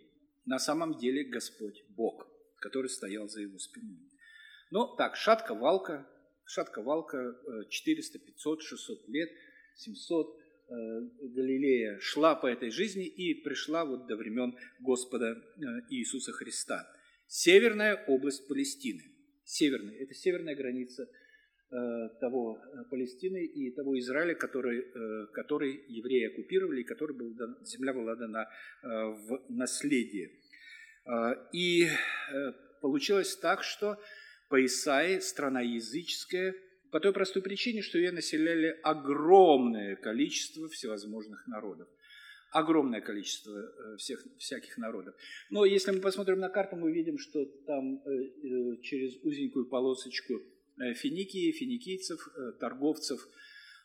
На 0.46 0.60
самом 0.60 0.98
деле 0.98 1.24
Господь 1.24 1.84
Бог, 1.90 2.28
который 2.60 2.90
стоял 2.90 3.28
за 3.28 3.42
его 3.42 3.58
спиной. 3.60 4.10
Но 4.72 4.96
так, 4.96 5.16
шатка-валка, 5.16 6.08
шатка-валка 6.46 7.36
400, 7.70 8.20
500, 8.20 8.64
600 8.64 9.10
лет, 9.10 9.30
700, 9.76 10.28
э, 10.28 10.40
Галилея 10.70 12.00
шла 12.00 12.36
по 12.36 12.48
этой 12.48 12.72
жизни 12.72 13.06
и 13.06 13.34
пришла 13.34 13.86
вот 13.86 14.08
до 14.08 14.16
времен 14.16 14.56
Господа 14.80 15.32
э, 15.32 15.62
Иисуса 15.90 16.32
Христа. 16.32 16.88
Северная 17.28 18.04
область 18.08 18.48
Палестины. 18.48 19.04
Северная, 19.44 19.96
это 19.96 20.14
северная 20.14 20.56
граница– 20.56 21.08
Э, 21.74 22.10
того 22.20 22.60
э, 22.62 22.84
Палестины 22.92 23.46
и 23.46 23.72
того 23.72 23.98
Израиля, 23.98 24.36
который, 24.36 24.82
э, 24.82 25.26
который 25.34 25.84
евреи 25.88 26.28
оккупировали, 26.28 26.82
и 26.82 26.84
который 26.84 27.16
был, 27.16 27.36
земля 27.64 27.94
была 27.94 28.16
дана 28.16 28.48
в 28.84 29.42
наследие. 29.50 30.30
И 31.52 31.88
получилось 32.82 33.36
так, 33.38 33.64
что 33.64 33.98
по 34.50 34.64
Исаии 34.64 35.20
страна 35.20 35.62
языческая, 35.62 36.54
по 36.94 37.02
той 37.02 37.12
простой 37.12 37.42
причине, 37.42 37.82
что 37.82 37.98
ее 37.98 38.12
населяли 38.12 38.80
огромное 38.84 39.98
количество 39.98 40.70
всевозможных 40.70 41.46
народов. 41.48 41.90
Огромное 42.52 43.02
количество 43.02 43.98
всех, 43.98 44.24
всяких 44.38 44.78
народов. 44.78 45.16
Но 45.50 45.66
если 45.66 45.92
мы 45.92 46.00
посмотрим 46.00 46.40
на 46.40 46.50
карту, 46.50 46.78
мы 46.78 46.94
видим, 46.94 47.18
что 47.18 47.44
там 47.66 48.02
через 48.82 49.18
узенькую 49.24 49.66
полосочку– 49.66 50.40
Э, 50.80 50.94
Финикии, 50.94 51.52
финикийцев, 51.52 52.28
э, 52.36 52.52
торговцев 52.60 53.28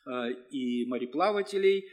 э, 0.05 0.33
и 0.51 0.85
мореплавателей 0.87 1.87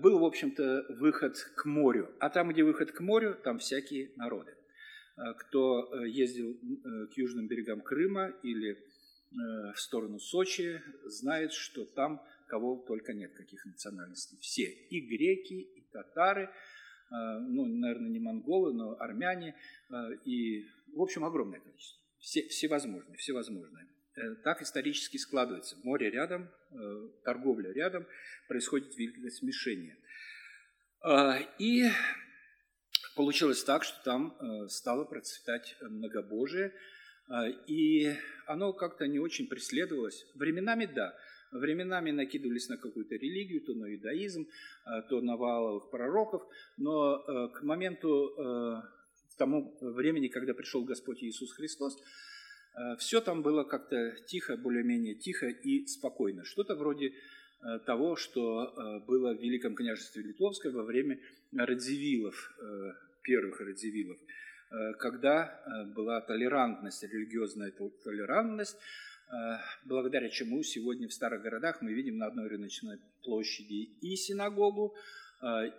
был, 0.00 0.20
в 0.20 0.24
общем-то, 0.24 0.86
выход 1.00 1.36
к 1.56 1.64
морю. 1.64 2.08
А 2.20 2.30
там, 2.30 2.50
где 2.50 2.62
выход 2.62 2.92
к 2.92 3.00
морю, 3.00 3.36
там 3.42 3.58
всякие 3.58 4.12
народы. 4.14 4.52
Кто 5.40 5.92
ездил 6.04 6.56
к 7.12 7.16
южным 7.16 7.48
берегам 7.48 7.80
Крыма 7.80 8.32
или 8.44 8.78
в 9.34 9.80
сторону 9.80 10.18
Сочи, 10.18 10.82
знает, 11.06 11.52
что 11.52 11.84
там 11.84 12.22
кого 12.48 12.76
только 12.86 13.12
нет, 13.12 13.32
каких 13.34 13.64
национальностей. 13.64 14.38
Все. 14.40 14.64
И 14.64 15.00
греки, 15.00 15.54
и 15.54 15.80
татары, 15.92 16.50
ну, 17.10 17.64
наверное, 17.64 18.10
не 18.10 18.20
монголы, 18.20 18.74
но 18.74 18.96
армяне, 18.98 19.54
и, 20.24 20.66
в 20.94 21.00
общем, 21.00 21.24
огромное 21.24 21.60
количество. 21.60 22.02
Все, 22.18 22.46
всевозможные, 22.48 23.16
всевозможные. 23.16 23.86
Э, 24.14 24.34
так 24.44 24.62
исторически 24.62 25.16
складывается. 25.16 25.76
Море 25.82 26.10
рядом, 26.10 26.50
э, 26.70 27.08
торговля 27.24 27.72
рядом, 27.72 28.06
происходит 28.48 28.96
великое 28.96 29.30
смешение. 29.30 29.96
И 31.58 31.90
получилось 33.16 33.64
так, 33.64 33.82
что 33.82 34.00
там 34.04 34.36
э, 34.38 34.68
стало 34.68 35.04
процветать 35.04 35.76
многобожие, 35.80 36.72
и 37.66 38.14
оно 38.46 38.72
как-то 38.72 39.06
не 39.06 39.18
очень 39.18 39.48
преследовалось. 39.48 40.26
Временами, 40.34 40.86
да, 40.86 41.14
Временами 41.52 42.12
накидывались 42.12 42.68
на 42.68 42.78
какую-то 42.78 43.14
религию, 43.14 43.60
то 43.60 43.74
на 43.74 43.94
иудаизм, 43.94 44.48
то 45.10 45.20
на 45.20 45.36
вааловых 45.36 45.90
пророков, 45.90 46.42
но 46.78 47.18
к 47.50 47.62
моменту, 47.62 48.34
к 48.36 49.36
тому 49.36 49.76
времени, 49.82 50.28
когда 50.28 50.54
пришел 50.54 50.82
Господь 50.82 51.22
Иисус 51.22 51.52
Христос, 51.52 51.98
все 52.98 53.20
там 53.20 53.42
было 53.42 53.64
как-то 53.64 54.16
тихо, 54.26 54.56
более-менее 54.56 55.14
тихо 55.14 55.48
и 55.48 55.86
спокойно. 55.86 56.42
Что-то 56.44 56.74
вроде 56.74 57.12
того, 57.84 58.16
что 58.16 59.02
было 59.06 59.34
в 59.34 59.42
Великом 59.42 59.74
княжестве 59.74 60.22
Литовское 60.22 60.72
во 60.72 60.84
время 60.84 61.20
Радзивиллов, 61.52 62.54
первых 63.22 63.60
Радзивиллов– 63.60 64.18
Э, 64.28 64.51
когда 64.98 65.44
э, 65.44 65.84
была 65.92 66.20
толерантность, 66.20 67.02
религиозная 67.02 67.72
толерантность, 68.04 68.76
э, 68.76 69.34
благодаря 69.84 70.28
чему 70.30 70.62
сегодня 70.62 71.08
в 71.08 71.12
старых 71.12 71.42
городах 71.42 71.82
мы 71.82 71.92
видим 71.92 72.18
на 72.18 72.26
одной 72.26 72.48
рыночной 72.48 72.98
площади 73.22 73.98
и 74.00 74.16
синагогу, 74.16 74.94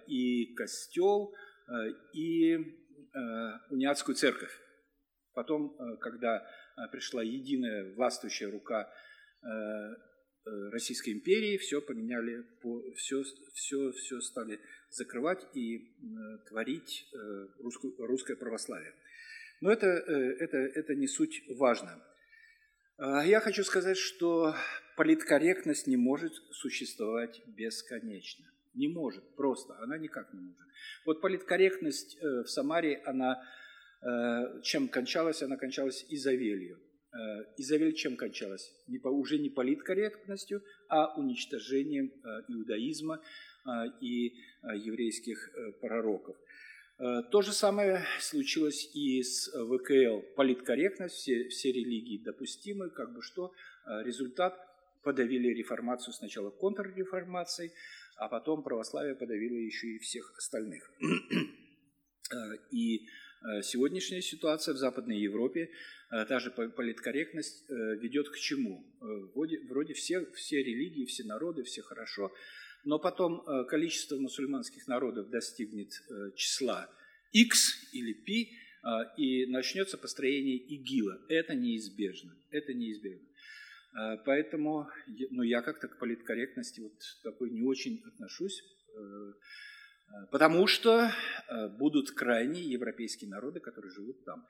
и 0.07 0.53
костел, 0.55 1.33
и 2.13 2.57
униатскую 3.69 4.13
церковь. 4.13 4.51
Потом, 5.33 5.77
когда 6.01 6.45
пришла 6.91 7.23
единая 7.23 7.93
властвующая 7.95 8.51
рука 8.51 8.91
Российской 10.45 11.12
империи, 11.12 11.57
все 11.57 11.81
поменяли, 11.81 12.43
все, 12.95 13.23
все, 13.53 13.91
все 13.91 14.19
стали 14.21 14.59
закрывать 14.89 15.45
и 15.53 15.77
э, 15.77 16.38
творить 16.47 17.07
э, 17.13 17.47
русскую, 17.59 17.95
русское 17.97 18.35
православие. 18.35 18.93
Но 19.62 19.71
это, 19.71 19.88
э, 19.88 20.35
это, 20.39 20.57
это 20.57 20.95
не 20.95 21.07
суть 21.07 21.43
важно. 21.57 22.03
А, 22.97 23.25
я 23.25 23.39
хочу 23.39 23.63
сказать, 23.63 23.97
что 23.97 24.55
политкорректность 24.97 25.88
не 25.88 25.97
может 25.97 26.33
существовать 26.51 27.41
бесконечно. 27.47 28.45
Не 28.73 28.88
может, 28.88 29.35
просто, 29.35 29.77
она 29.79 29.97
никак 29.97 30.33
не 30.33 30.39
может. 30.39 30.67
Вот 31.05 31.21
политкорректность 31.21 32.17
в 32.19 32.47
Самаре, 32.47 33.01
она 33.05 33.39
чем 34.63 34.89
кончалась? 34.89 35.43
Она 35.43 35.57
кончалась 35.57 36.05
изавелью. 36.09 36.79
Изавель 37.58 37.93
чем 37.93 38.15
кончалась? 38.15 38.74
Уже 39.03 39.38
не 39.38 39.50
политкорректностью, 39.50 40.63
а 40.89 41.13
уничтожением 41.15 42.12
иудаизма 42.48 43.22
и 44.01 44.34
Э, 44.63 44.77
еврейских 44.77 45.50
э, 45.50 45.72
пророков. 45.82 46.38
Э, 46.98 47.22
то 47.32 47.41
же 47.41 47.51
самое 47.51 48.05
случилось 48.20 48.89
и 48.96 49.22
с 49.22 49.50
ВКЛ. 49.51 50.22
Политкорректность, 50.38 51.15
все, 51.15 51.50
все 51.50 51.74
религии 51.74 52.24
допустимы, 52.24 52.89
как 52.89 53.13
бы 53.13 53.22
что. 53.22 53.51
Результат 54.05 54.53
подавили 55.03 55.50
реформацию 55.50 56.13
сначала 56.13 56.50
контрреформацией, 56.50 57.72
а 58.15 58.29
потом 58.29 58.63
православие 58.63 59.15
подавило 59.15 59.58
еще 59.58 59.88
и 59.88 60.00
всех 60.00 60.34
остальных. 60.38 60.89
И 62.72 63.05
сегодняшняя 63.62 64.21
ситуация 64.21 64.73
в 64.73 64.77
Западной 64.77 65.19
Европе, 65.19 65.69
та 66.09 66.39
же 66.39 66.51
политкорректность 66.51 67.69
ведет 67.69 68.29
к 68.29 68.38
чему? 68.38 68.85
Вроде, 69.33 69.59
вроде 69.67 69.93
все, 69.93 70.25
все 70.33 70.63
религии, 70.63 71.05
все 71.05 71.23
народы, 71.23 71.63
все 71.63 71.81
хорошо, 71.81 72.31
но 72.85 73.00
потом 73.00 73.41
э, 73.47 73.65
количество 73.65 74.17
мусульманских 74.17 74.88
народов 74.88 75.29
достигнет 75.29 75.91
э, 76.09 76.31
числа 76.35 76.89
x 77.31 77.93
или 77.93 78.13
э, 78.13 78.88
и 79.17 79.45
начнется 79.45 79.97
построение 79.97 80.57
ИГИЛа. 80.57 81.21
Это 81.29 81.55
неизбежно. 81.55 82.35
Это 82.51 82.73
неизбежно. 82.73 83.27
Поэтому 84.25 84.88
ну, 85.29 85.43
я 85.43 85.62
как-то 85.62 85.88
к 85.88 86.00
политкорректности 86.00 86.79
вот 86.79 86.93
такой 87.21 87.51
не 87.51 87.62
очень 87.62 88.01
отношусь, 88.07 88.59
потому 90.32 90.67
что 90.67 91.12
будут 91.77 92.12
крайние 92.12 92.63
европейские 92.63 93.29
народы, 93.29 93.60
которые 93.60 93.91
живут 93.91 94.24
там. 94.25 94.46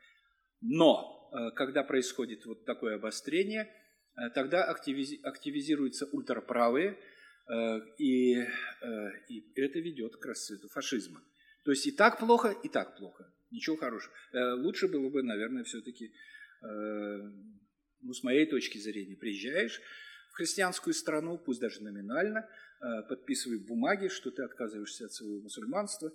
Но 0.61 1.29
когда 1.55 1.83
происходит 1.83 2.45
вот 2.45 2.65
такое 2.65 2.95
обострение, 2.95 3.69
тогда 4.33 4.63
активизируются 4.63 6.05
ультраправые, 6.11 6.97
Э, 7.49 7.79
и, 7.97 8.35
э, 8.35 8.45
и 9.27 9.51
это 9.55 9.79
ведет 9.79 10.15
к 10.15 10.25
расцвету 10.25 10.69
фашизма. 10.69 11.21
То 11.65 11.71
есть 11.71 11.85
и 11.85 11.91
так 11.91 12.19
плохо, 12.19 12.55
и 12.63 12.69
так 12.69 12.97
плохо. 12.97 13.31
Ничего 13.51 13.75
хорошего. 13.75 14.13
Э, 14.31 14.53
лучше 14.53 14.87
было 14.87 15.09
бы, 15.09 15.23
наверное, 15.23 15.63
все-таки, 15.63 16.13
ну, 16.61 18.13
с 18.13 18.23
моей 18.23 18.45
точки 18.45 18.77
зрения, 18.77 19.17
приезжаешь 19.17 19.81
в 20.31 20.35
христианскую 20.35 20.93
страну, 20.93 21.37
пусть 21.37 21.59
даже 21.59 21.83
номинально, 21.83 22.47
подписывай 23.07 23.59
бумаги, 23.59 24.07
что 24.09 24.29
ты 24.31 24.43
отказываешься 24.43 25.05
от 25.05 25.13
своего 25.13 25.41
мусульманства 25.41 26.11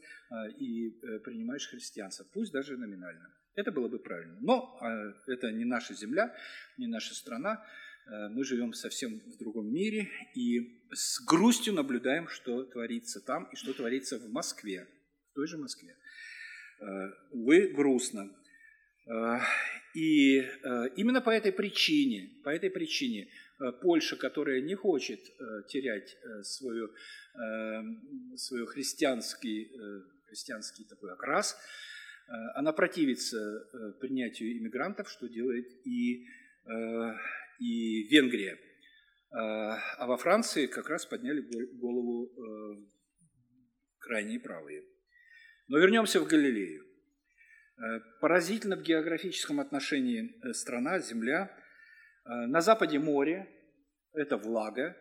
и 0.58 0.90
принимаешь 1.24 1.68
христианство, 1.68 2.26
пусть 2.32 2.52
даже 2.52 2.76
номинально. 2.76 3.32
Это 3.54 3.72
было 3.72 3.88
бы 3.88 3.98
правильно. 3.98 4.36
Но 4.40 4.78
это 5.26 5.50
не 5.50 5.64
наша 5.64 5.94
земля, 5.94 6.34
не 6.76 6.86
наша 6.86 7.14
страна. 7.14 7.64
Э, 8.08 8.28
мы 8.28 8.44
живем 8.44 8.72
совсем 8.72 9.20
в 9.20 9.36
другом 9.36 9.72
мире 9.72 10.08
и 10.34 10.80
с 10.92 11.20
грустью 11.24 11.74
наблюдаем, 11.74 12.28
что 12.28 12.64
творится 12.64 13.20
там 13.20 13.44
и 13.52 13.56
что 13.56 13.74
творится 13.74 14.18
в 14.18 14.30
Москве, 14.30 14.86
в 15.30 15.34
той 15.34 15.46
же 15.46 15.58
Москве. 15.58 15.96
Э, 16.80 17.10
увы, 17.32 17.68
грустно. 17.68 18.30
Э, 19.06 19.40
и 19.94 20.38
именно 20.96 21.20
по 21.20 21.30
этой 21.30 21.52
причине, 21.52 22.30
по 22.44 22.50
этой 22.50 22.70
причине 22.70 23.28
Польша, 23.82 24.16
которая 24.16 24.60
не 24.60 24.74
хочет 24.74 25.20
терять 25.68 26.16
свою, 26.42 26.90
свой 28.36 28.66
христианский, 28.66 29.70
христианский 30.26 30.84
такой 30.84 31.12
окрас, 31.12 31.56
она 32.54 32.72
противится 32.72 33.38
принятию 34.00 34.58
иммигрантов, 34.58 35.08
что 35.10 35.28
делает 35.28 35.66
и 35.84 36.26
и 37.58 38.08
Венгрия. 38.08 38.58
А, 39.30 40.06
во 40.06 40.16
Франции 40.16 40.66
как 40.66 40.88
раз 40.88 41.04
подняли 41.04 41.40
голову 41.78 42.26
э, 42.26 42.86
крайние 43.98 44.40
правые. 44.40 44.84
Но 45.66 45.78
вернемся 45.78 46.20
в 46.20 46.26
Галилею. 46.26 46.84
Э, 46.84 48.00
поразительно 48.20 48.76
в 48.76 48.82
географическом 48.82 49.60
отношении 49.60 50.34
э, 50.42 50.52
страна, 50.54 50.98
земля. 51.00 51.54
На 52.28 52.60
западе 52.60 52.98
море, 52.98 53.48
это 54.12 54.36
влага, 54.36 54.96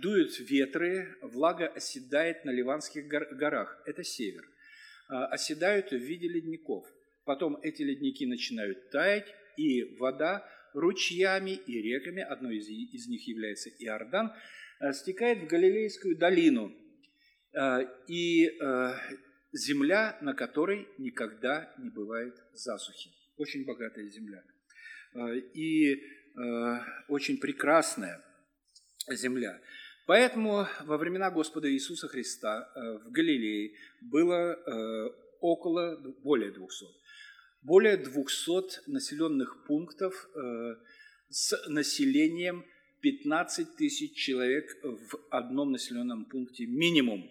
дуют 0.00 0.38
ветры, 0.38 1.16
влага 1.22 1.66
оседает 1.68 2.44
на 2.44 2.50
Ливанских 2.50 3.06
горах, 3.08 3.82
это 3.86 4.04
север. 4.04 4.44
Оседают 5.08 5.90
в 5.90 5.96
виде 5.96 6.28
ледников. 6.28 6.86
Потом 7.24 7.58
эти 7.62 7.82
ледники 7.82 8.26
начинают 8.26 8.90
таять, 8.90 9.26
и 9.56 9.96
вода 9.96 10.46
ручьями 10.74 11.52
и 11.52 11.82
реками, 11.82 12.22
одной 12.22 12.56
из, 12.58 12.68
из 12.68 13.06
них 13.08 13.26
является 13.26 13.70
Иордан, 13.70 14.32
э, 14.80 14.92
стекает 14.92 15.42
в 15.42 15.46
Галилейскую 15.46 16.16
долину. 16.16 16.72
Э, 17.54 17.80
и 18.08 18.46
э, 18.46 18.92
земля, 19.52 20.18
на 20.20 20.34
которой 20.34 20.88
никогда 20.98 21.72
не 21.78 21.90
бывает 21.90 22.34
засухи. 22.52 23.10
Очень 23.36 23.64
богатая 23.64 24.08
земля. 24.08 24.42
И 25.14 26.02
очень 27.08 27.38
прекрасная 27.38 28.24
земля. 29.10 29.60
Поэтому 30.06 30.66
во 30.84 30.96
времена 30.96 31.30
Господа 31.30 31.70
Иисуса 31.70 32.08
Христа 32.08 32.70
в 33.04 33.10
Галилее 33.10 33.76
было 34.00 34.58
около, 35.40 35.96
более 36.22 36.50
200 36.50 37.02
более 37.62 37.96
200 37.96 38.90
населенных 38.90 39.64
пунктов 39.66 40.28
э, 40.34 40.74
с 41.30 41.68
населением 41.68 42.64
15 43.00 43.76
тысяч 43.76 44.14
человек 44.14 44.64
в 44.82 45.18
одном 45.30 45.72
населенном 45.72 46.24
пункте 46.26 46.66
минимум. 46.66 47.28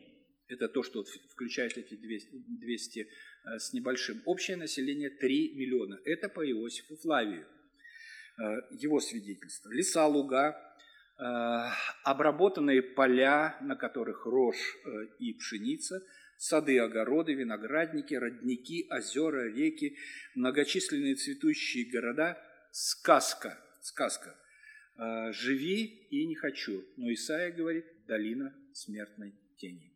Это 0.48 0.68
то, 0.68 0.84
что 0.84 1.04
включает 1.30 1.78
эти 1.78 1.96
200 1.96 3.00
э, 3.00 3.60
с 3.60 3.74
небольшим. 3.74 4.22
Общее 4.26 4.58
население 4.58 5.10
3 5.10 5.54
миллиона. 5.56 6.00
Это 6.06 6.30
по 6.30 6.46
Иосифу 6.46 6.96
Флавию. 6.98 7.46
Э, 8.42 8.62
его 8.72 9.00
свидетельство. 9.00 9.70
Леса, 9.70 10.06
луга, 10.08 10.60
обработанные 12.04 12.82
поля, 12.82 13.56
на 13.62 13.76
которых 13.76 14.26
рожь 14.26 14.76
и 15.20 15.34
пшеница– 15.34 16.02
сады, 16.38 16.80
огороды, 16.80 17.36
виноградники, 17.36 18.16
родники, 18.16 18.88
озера, 18.90 19.48
реки, 19.48 19.98
многочисленные 20.34 21.14
цветущие 21.14 21.92
города– 21.92 22.42
сказка, 22.72 23.64
сказка. 23.82 24.36
«Живи 25.32 26.08
и 26.10 26.26
не 26.26 26.34
хочу», 26.34 26.84
но 26.98 27.14
Исаия 27.14 27.52
говорит 27.52 27.86
«долина 28.08 28.56
смертной 28.74 29.36
тени». 29.58 29.96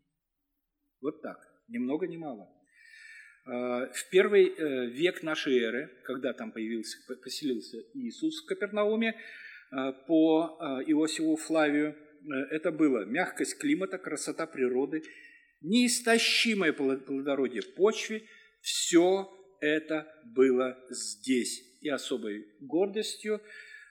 Вот 1.01 1.23
так, 1.23 1.39
ни 1.67 1.79
много 1.79 2.05
ни 2.05 2.17
мало. 2.17 2.54
А, 3.45 3.87
в 3.87 4.09
первый 4.09 4.47
э, 4.47 4.87
век 4.87 5.21
нашей 5.21 5.59
эры, 5.59 5.91
когда 6.03 6.33
там 6.33 6.51
появился, 6.51 6.97
поселился 7.23 7.77
Иисус 7.93 8.43
в 8.43 8.45
Капернауме, 8.47 9.15
по 10.07 10.57
Иосифу 10.85 11.35
Флавию. 11.35 11.95
Это 12.51 12.71
было 12.71 13.03
мягкость 13.03 13.57
климата, 13.57 13.97
красота 13.97 14.45
природы, 14.45 15.03
неистощимое 15.61 16.71
плодородие 16.71 17.63
почвы. 17.75 18.23
Все 18.61 19.27
это 19.59 20.07
было 20.23 20.77
здесь. 20.89 21.61
И 21.81 21.89
особой 21.89 22.47
гордостью 22.61 23.41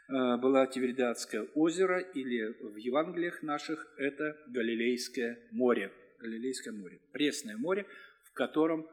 было 0.09 0.67
Тиверидатское 0.67 1.43
озеро, 1.55 1.99
или 1.99 2.55
в 2.61 2.77
Евангелиях 2.77 3.43
наших 3.43 3.95
это 3.99 4.39
Галилейское 4.47 5.39
море. 5.51 5.91
Галилейское 6.21 6.73
море, 6.73 7.01
пресное 7.13 7.57
море, 7.57 7.85
в 8.23 8.33
котором 8.33 8.89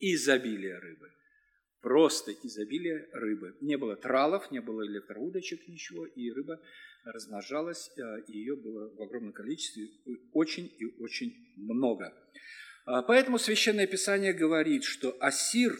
изобилие 0.00 0.78
рыбы. 0.78 1.10
Просто 1.80 2.32
изобилие 2.32 3.08
рыбы. 3.12 3.56
Не 3.60 3.76
было 3.76 3.96
тралов, 3.96 4.50
не 4.50 4.60
было 4.60 4.84
электроудочек, 4.86 5.68
ничего, 5.68 6.06
и 6.06 6.30
рыба 6.30 6.60
размножалась, 7.04 7.90
э, 7.96 8.22
и 8.28 8.38
ее 8.38 8.56
было 8.56 8.92
в 8.94 9.02
огромном 9.02 9.32
количестве, 9.32 9.88
очень 10.32 10.66
и 10.78 10.86
очень 11.00 11.54
много. 11.56 12.12
А, 12.84 13.02
поэтому 13.02 13.38
Священное 13.38 13.86
Писание 13.86 14.32
говорит, 14.32 14.84
что 14.84 15.16
Асир, 15.20 15.76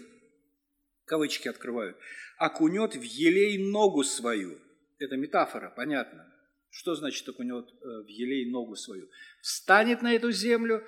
кавычки 1.05 1.49
открывают, 1.49 1.97
окунет 2.39 2.95
в 2.95 3.03
елей 3.03 3.59
ногу 3.59 4.05
свою. 4.05 4.59
Это 4.99 5.17
метафора, 5.17 5.73
понятно. 5.75 6.33
Что 6.71 6.95
значит 6.95 7.29
окунет 7.29 7.69
э, 7.69 8.03
в 8.05 8.09
елей 8.09 8.51
ногу 8.51 8.77
свою? 8.77 9.09
Встанет 9.41 10.03
на 10.03 10.15
эту 10.15 10.31
землю, 10.31 10.85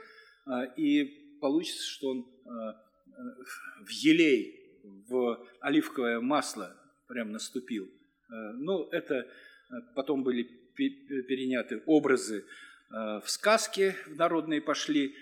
э, 0.46 0.74
и 0.76 1.38
получится, 1.40 1.84
что 1.84 2.08
он 2.08 2.38
в 3.84 3.90
елей, 3.90 4.54
в 5.08 5.44
оливковое 5.60 6.20
масло 6.20 6.76
прям 7.08 7.32
наступил. 7.32 7.88
Ну, 8.28 8.88
это 8.90 9.26
потом 9.94 10.22
были 10.22 10.44
переняты 10.74 11.82
образы 11.86 12.44
в 12.90 13.24
сказке 13.26 13.96
в 14.06 14.16
народные 14.16 14.60
пошли, 14.60 15.14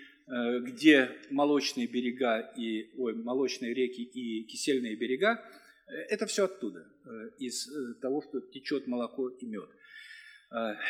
где 0.61 1.11
молочные 1.29 1.87
берега 1.87 2.39
и 2.57 2.91
ой, 2.97 3.13
молочные 3.15 3.73
реки 3.73 4.03
и 4.03 4.43
кисельные 4.43 4.95
берега, 4.95 5.43
это 6.09 6.25
все 6.25 6.45
оттуда, 6.45 6.85
из 7.39 7.67
того, 8.01 8.21
что 8.21 8.41
течет 8.41 8.87
молоко 8.87 9.29
и 9.29 9.45
мед. 9.45 9.69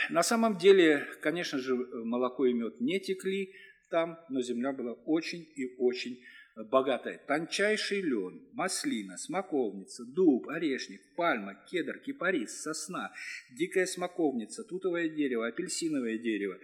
На 0.10 0.24
самом 0.24 0.58
деле, 0.58 1.08
конечно 1.22 1.60
же, 1.60 1.76
молоко 1.76 2.46
и 2.46 2.54
мед 2.54 2.82
не 2.82 3.00
текли 3.00 3.54
там, 3.90 4.20
но 4.30 4.42
земля 4.42 4.74
была 4.74 4.94
очень 4.94 5.48
и 5.56 5.76
очень 5.78 6.20
богатая. 6.66 7.20
Тончайший 7.28 8.02
лен, 8.02 8.42
маслина, 8.54 9.18
смоковница, 9.18 10.06
дуб, 10.06 10.50
орешник, 10.50 11.02
пальма, 11.16 11.56
кедр, 11.70 12.00
кипарис, 12.00 12.62
сосна, 12.62 13.12
дикая 13.52 13.86
смоковница, 13.86 14.64
тутовое 14.64 15.10
дерево, 15.10 15.48
апельсиновое 15.48 16.18
дерево, 16.18 16.58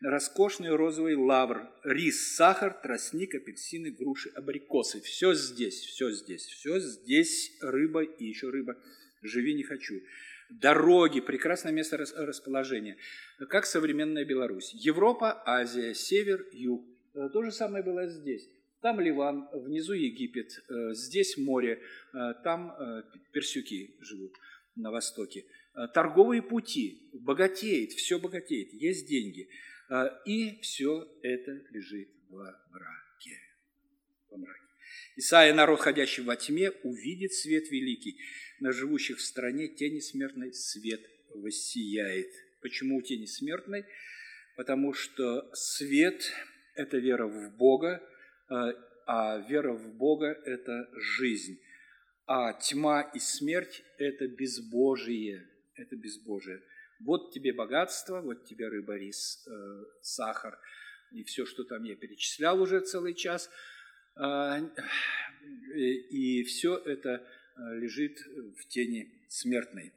роскошный 0.00 0.74
розовый 0.74 1.14
лавр, 1.14 1.68
рис, 1.84 2.36
сахар, 2.36 2.72
тростник, 2.72 3.34
апельсины, 3.34 3.90
груши, 3.90 4.30
абрикосы. 4.30 5.00
Все 5.00 5.34
здесь, 5.34 5.80
все 5.80 6.10
здесь, 6.10 6.44
все 6.44 6.78
здесь 6.78 7.56
рыба 7.60 8.02
и 8.02 8.24
еще 8.24 8.50
рыба. 8.50 8.76
Живи 9.22 9.54
не 9.54 9.62
хочу. 9.62 10.00
Дороги, 10.50 11.20
прекрасное 11.20 11.72
место 11.72 11.98
расположения, 11.98 12.96
как 13.50 13.66
современная 13.66 14.24
Беларусь. 14.24 14.72
Европа, 14.72 15.42
Азия, 15.44 15.94
север, 15.94 16.46
юг. 16.52 16.82
То 17.12 17.42
же 17.42 17.52
самое 17.52 17.84
было 17.84 18.06
здесь. 18.06 18.48
Там 18.80 19.00
Ливан, 19.00 19.48
внизу 19.52 19.92
Египет, 19.92 20.52
э, 20.68 20.94
здесь 20.94 21.36
море, 21.36 21.82
э, 22.14 22.34
там 22.44 22.70
э, 22.70 23.02
персюки 23.32 23.96
живут 24.00 24.32
на 24.76 24.90
востоке. 24.90 25.44
Торговые 25.94 26.42
пути, 26.42 27.08
богатеет, 27.12 27.92
все 27.92 28.18
богатеет, 28.18 28.72
есть 28.72 29.08
деньги. 29.08 29.48
И 30.26 30.58
все 30.60 31.08
это 31.22 31.52
лежит 31.70 32.08
во 32.28 32.60
мраке. 32.72 33.40
Во 34.28 34.38
мраке. 34.38 34.60
Исайя, 35.16 35.54
народ, 35.54 35.80
ходящий 35.80 36.24
во 36.24 36.34
тьме, 36.34 36.72
увидит 36.82 37.32
свет 37.32 37.70
великий. 37.70 38.18
На 38.58 38.72
живущих 38.72 39.18
в 39.18 39.22
стране 39.22 39.68
тени 39.68 40.00
смертной 40.00 40.52
свет 40.52 41.00
воссияет. 41.34 42.32
Почему 42.60 43.00
тени 43.02 43.26
смертной? 43.26 43.84
Потому 44.56 44.92
что 44.92 45.48
свет– 45.54 46.32
это 46.74 46.98
вера 46.98 47.26
в 47.26 47.56
Бога, 47.56 48.02
а 48.50 49.38
вера 49.48 49.72
в 49.72 49.94
Бога– 49.94 50.26
это 50.44 50.88
жизнь, 51.18 51.58
а 52.26 52.52
тьма 52.52 53.02
и 53.02 53.18
смерть– 53.18 53.82
это 53.98 54.28
безбожие, 54.28 55.48
это 55.74 55.96
безбожие. 55.96 56.62
Вот 57.00 57.32
тебе 57.32 57.52
богатство, 57.52 58.20
вот 58.20 58.44
тебе 58.44 58.68
рыба, 58.68 58.96
рис, 58.96 59.46
э, 59.46 59.84
сахар 60.02 60.58
и 61.12 61.22
все, 61.24 61.46
что 61.46 61.64
там 61.64 61.84
я 61.84 61.96
перечислял 61.96 62.60
уже 62.60 62.80
целый 62.80 63.14
час. 63.14 63.48
Э, 64.20 64.60
и 66.10 66.42
все 66.44 66.76
это 66.76 67.26
лежит 67.56 68.18
в 68.58 68.68
тени 68.68 69.10
смертной. 69.28 69.92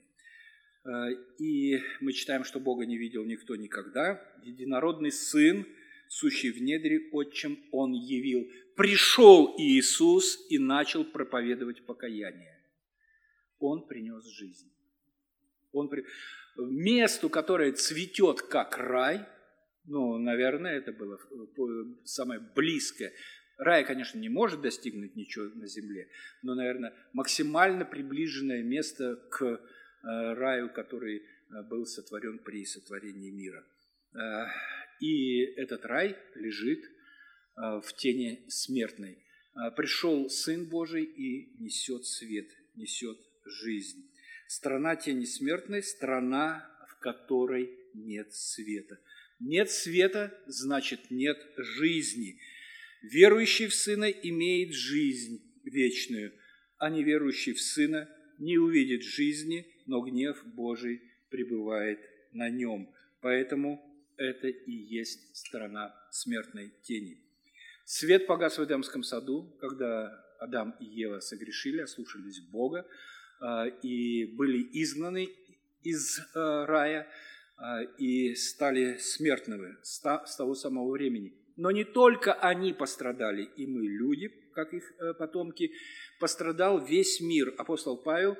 И 1.38 1.80
мы 2.00 2.14
читаем, 2.14 2.44
что 2.44 2.60
Бога 2.60 2.86
не 2.86 2.98
видел 2.98 3.26
никто 3.26 3.56
никогда. 3.56 4.22
Единородный 4.44 5.12
Сын– 5.12 5.66
сущий 6.12 6.52
в 6.52 6.62
недре 6.62 7.10
отчим 7.12 7.58
он 7.72 7.94
явил. 7.94 8.46
Пришел 8.76 9.56
Иисус 9.58 10.46
и 10.50 10.60
начал 10.60 11.06
проповедовать 11.06 11.86
покаяние. 11.86 12.60
Он 13.60 13.88
принес 13.88 14.26
жизнь. 14.26 14.72
Он 15.72 15.88
при... 15.90 16.04
Месту, 16.58 17.30
которое 17.30 17.72
цветет 17.72 18.42
как 18.42 18.78
рай, 18.78 19.26
ну, 19.86 20.18
наверное, 20.18 20.78
это 20.78 20.92
было 20.92 21.18
самое 22.04 22.42
близкое. 22.56 23.14
Рай, 23.58 23.86
конечно, 23.86 24.20
не 24.20 24.30
может 24.30 24.62
достигнуть 24.62 25.16
ничего 25.16 25.46
на 25.46 25.68
земле, 25.68 26.10
но, 26.42 26.56
наверное, 26.56 26.94
максимально 27.14 27.86
приближенное 27.86 28.64
место 28.64 29.16
к 29.30 29.44
э, 29.46 29.60
раю, 30.04 30.74
который 30.74 31.20
э, 31.20 31.64
был 31.70 31.86
сотворен 31.86 32.40
при 32.40 32.66
сотворении 32.66 33.32
мира. 33.32 33.64
И 35.02 35.42
этот 35.58 35.84
рай 35.86 36.16
лежит 36.36 36.84
а, 37.56 37.82
в 37.82 37.92
тени 37.94 38.46
смертной. 38.48 39.18
А, 39.54 39.72
пришел 39.72 40.30
Сын 40.30 40.66
Божий 40.66 41.04
и 41.04 41.56
несет 41.60 42.06
свет, 42.06 42.48
несет 42.76 43.18
жизнь. 43.44 44.08
Страна 44.48 44.96
тени 44.96 45.26
смертной– 45.26 45.82
страна, 45.84 46.70
в 46.88 47.00
которой 47.00 47.72
нет 47.96 48.32
света. 48.32 49.00
Нет 49.40 49.72
света– 49.72 50.40
значит 50.46 51.10
нет 51.10 51.40
жизни. 51.58 52.40
Верующий 53.02 53.68
в 53.68 53.74
Сына 53.74 54.06
имеет 54.06 54.74
жизнь 54.74 55.42
вечную, 55.64 56.32
а 56.78 56.92
неверующий 56.92 57.54
в 57.54 57.62
Сына 57.62 58.08
не 58.38 58.60
увидит 58.60 59.02
жизни, 59.02 59.66
но 59.88 60.02
гнев 60.02 60.46
Божий 60.46 61.02
пребывает 61.32 62.00
на 62.34 62.52
нем. 62.52 62.94
Поэтому 63.22 63.91
это 64.22 64.48
и 64.48 64.72
есть 64.72 65.36
страна 65.36 65.94
смертной 66.12 66.74
тени. 66.84 67.18
Свет 67.86 68.28
погас 68.28 68.58
в 68.58 68.64
Эдемском 68.64 69.04
саду, 69.04 69.56
когда 69.60 70.24
Адам 70.40 70.76
и 70.80 70.86
Ева 70.86 71.20
согрешили, 71.20 71.82
ослушались 71.82 72.40
Бога 72.40 72.88
а, 73.40 73.66
и 73.68 74.26
были 74.26 74.62
изгнаны 74.82 75.30
из 75.84 76.20
а, 76.34 76.66
рая 76.66 77.08
а, 77.58 77.84
и 77.98 78.36
стали 78.36 78.98
смертными 78.98 79.78
с 79.82 80.00
того 80.00 80.56
самого 80.56 80.92
времени. 80.92 81.34
Но 81.58 81.72
не 81.72 81.84
только 81.84 82.34
они 82.34 82.74
пострадали, 82.74 83.44
и 83.44 83.68
мы, 83.68 83.86
люди, 83.86 84.30
как 84.54 84.74
их 84.74 84.94
э, 85.00 85.14
потомки, 85.14 85.72
пострадал 86.20 86.84
весь 86.84 87.22
мир. 87.22 87.54
Апостол 87.58 87.98
Павел 87.98 88.38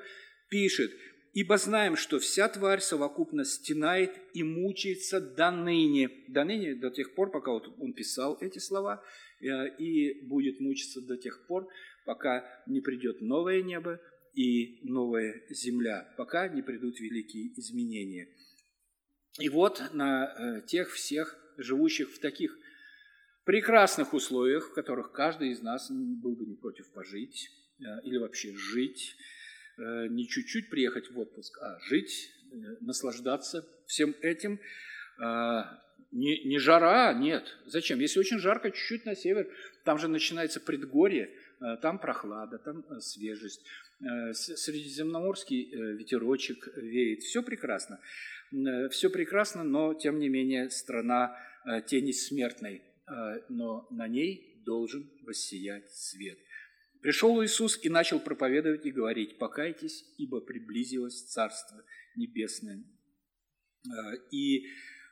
пишет, 0.48 0.92
Ибо 1.32 1.56
знаем, 1.56 1.96
что 1.96 2.18
вся 2.18 2.46
тварь 2.48 2.80
совокупно 2.80 3.44
стенает 3.44 4.12
и 4.34 4.42
мучается 4.42 5.18
до 5.18 5.50
ныне. 5.50 6.10
До 6.28 6.44
ныне, 6.44 6.74
до 6.74 6.90
тех 6.90 7.14
пор, 7.14 7.30
пока 7.30 7.52
вот 7.52 7.74
он 7.78 7.94
писал 7.94 8.36
эти 8.40 8.58
слова, 8.58 9.02
э, 9.40 9.76
и 9.78 10.26
будет 10.26 10.60
мучиться 10.60 11.00
до 11.00 11.16
тех 11.16 11.46
пор, 11.46 11.68
пока 12.04 12.44
не 12.66 12.82
придет 12.82 13.22
новое 13.22 13.62
небо 13.62 13.98
и 14.34 14.80
новая 14.82 15.42
земля, 15.48 16.12
пока 16.18 16.48
не 16.48 16.60
придут 16.60 17.00
великие 17.00 17.58
изменения. 17.58 18.28
И 19.38 19.48
вот 19.48 19.82
на 19.94 20.26
э, 20.26 20.66
тех 20.66 20.90
всех, 20.92 21.38
живущих 21.56 22.10
в 22.10 22.18
таких 22.20 22.54
прекрасных 23.44 24.12
условиях, 24.12 24.68
в 24.68 24.74
которых 24.74 25.12
каждый 25.12 25.52
из 25.52 25.62
нас 25.62 25.90
был 25.90 26.36
бы 26.36 26.44
не 26.44 26.56
против 26.56 26.92
пожить 26.92 27.48
э, 27.78 27.84
или 28.04 28.18
вообще 28.18 28.54
жить, 28.54 29.16
не 29.78 30.28
чуть-чуть 30.28 30.70
приехать 30.70 31.10
в 31.10 31.18
отпуск, 31.18 31.58
а 31.62 31.78
жить, 31.88 32.30
э, 32.52 32.56
наслаждаться 32.80 33.66
всем 33.86 34.14
этим. 34.22 34.60
Не, 36.10 36.44
не 36.44 36.58
жара, 36.58 37.14
нет. 37.14 37.56
Зачем? 37.66 37.98
Если 38.00 38.20
очень 38.20 38.38
жарко, 38.38 38.70
чуть-чуть 38.70 39.06
на 39.06 39.14
север, 39.14 39.48
там 39.84 39.98
же 39.98 40.08
начинается 40.08 40.60
предгорье, 40.60 41.30
там 41.80 41.98
прохлада, 41.98 42.58
там 42.58 42.84
свежесть. 43.00 43.64
Средиземноморский 44.32 45.70
ветерочек 45.94 46.68
веет. 46.76 47.22
Все 47.22 47.42
прекрасно. 47.42 47.98
Все 48.90 49.08
прекрасно, 49.08 49.64
но 49.64 49.94
тем 49.94 50.18
не 50.18 50.28
менее 50.28 50.68
страна 50.70 51.34
тени 51.86 52.12
смертной. 52.12 52.82
Но 53.48 53.86
на 53.90 54.06
ней 54.06 54.62
должен 54.66 55.10
воссиять 55.22 55.90
свет. 55.92 56.38
Пришел 57.02 57.44
Иисус 57.44 57.80
и 57.82 57.88
начал 57.88 58.20
проповедовать 58.20 58.86
и 58.86 58.92
говорить, 58.92 59.36
«Покайтесь, 59.36 60.04
ибо 60.18 60.40
приблизилось 60.40 61.24
Царство 61.24 61.84
Небесное». 62.14 62.84
Э, 63.84 63.90
и 64.30 64.66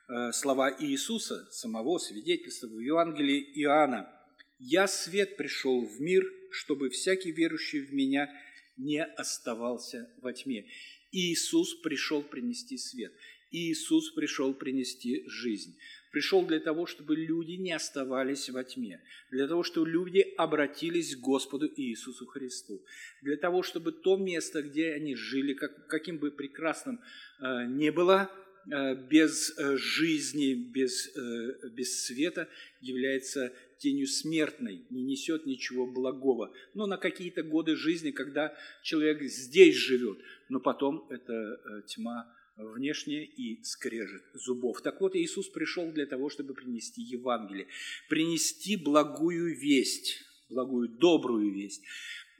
э, 0.07 0.31
слова 0.31 0.73
Иисуса, 0.79 1.51
самого 1.51 1.97
свидетельства 1.97 2.67
в 2.67 2.79
Евангелии 2.79 3.41
Иоанна, 3.61 4.09
«Я 4.57 4.87
свет 4.87 5.35
пришел 5.35 5.85
в 5.85 5.99
мир, 5.99 6.23
чтобы 6.51 6.89
всякий 6.89 7.33
верующий 7.33 7.81
в 7.81 7.93
Меня 7.93 8.29
не 8.77 9.03
оставался 9.03 10.09
во 10.21 10.31
тьме». 10.31 10.67
Иисус 11.11 11.75
пришел 11.81 12.23
принести 12.23 12.77
свет. 12.77 13.11
Иисус 13.51 14.11
пришел 14.11 14.53
принести 14.53 15.23
жизнь. 15.27 15.77
Пришел 16.11 16.45
для 16.45 16.59
того, 16.59 16.85
чтобы 16.85 17.15
люди 17.15 17.53
не 17.53 17.71
оставались 17.71 18.49
во 18.49 18.63
тьме, 18.63 19.01
для 19.29 19.47
того, 19.47 19.63
чтобы 19.63 19.89
люди 19.89 20.19
обратились 20.37 21.15
к 21.15 21.19
Господу 21.19 21.71
Иисусу 21.73 22.25
Христу, 22.25 22.81
для 23.21 23.37
того, 23.37 23.63
чтобы 23.63 23.93
то 23.93 24.17
место, 24.17 24.61
где 24.61 24.91
они 24.93 25.15
жили, 25.15 25.53
как, 25.53 25.87
каким 25.87 26.17
бы 26.17 26.31
прекрасным 26.31 26.99
э, 27.39 27.65
не 27.67 27.91
было, 27.91 28.29
э, 28.69 28.95
без 28.95 29.57
э, 29.57 29.77
жизни, 29.77 30.53
без, 30.53 31.15
э, 31.15 31.69
без 31.69 32.03
света, 32.03 32.49
является 32.81 33.53
тенью 33.77 34.07
смертной, 34.07 34.85
не 34.89 35.03
несет 35.03 35.45
ничего 35.45 35.87
благого. 35.87 36.53
Но 36.73 36.87
на 36.87 36.97
какие-то 36.97 37.41
годы 37.41 37.77
жизни, 37.77 38.11
когда 38.11 38.53
человек 38.83 39.23
здесь 39.23 39.75
живет, 39.75 40.19
но 40.49 40.59
потом 40.59 41.07
эта 41.09 41.33
э, 41.33 41.81
тьма 41.87 42.31
внешне 42.61 43.25
и 43.25 43.63
скрежет 43.63 44.23
зубов. 44.33 44.81
Так 44.81 45.01
вот, 45.01 45.15
Иисус 45.15 45.49
пришел 45.49 45.91
для 45.91 46.05
того, 46.05 46.29
чтобы 46.29 46.53
принести 46.53 47.01
Евангелие, 47.01 47.67
принести 48.09 48.77
благую 48.77 49.57
весть, 49.57 50.23
благую 50.49 50.89
добрую 50.89 51.51
весть. 51.53 51.83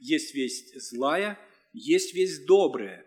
Есть 0.00 0.34
весть 0.34 0.80
злая, 0.80 1.38
есть 1.72 2.14
весть 2.14 2.46
добрая. 2.46 3.06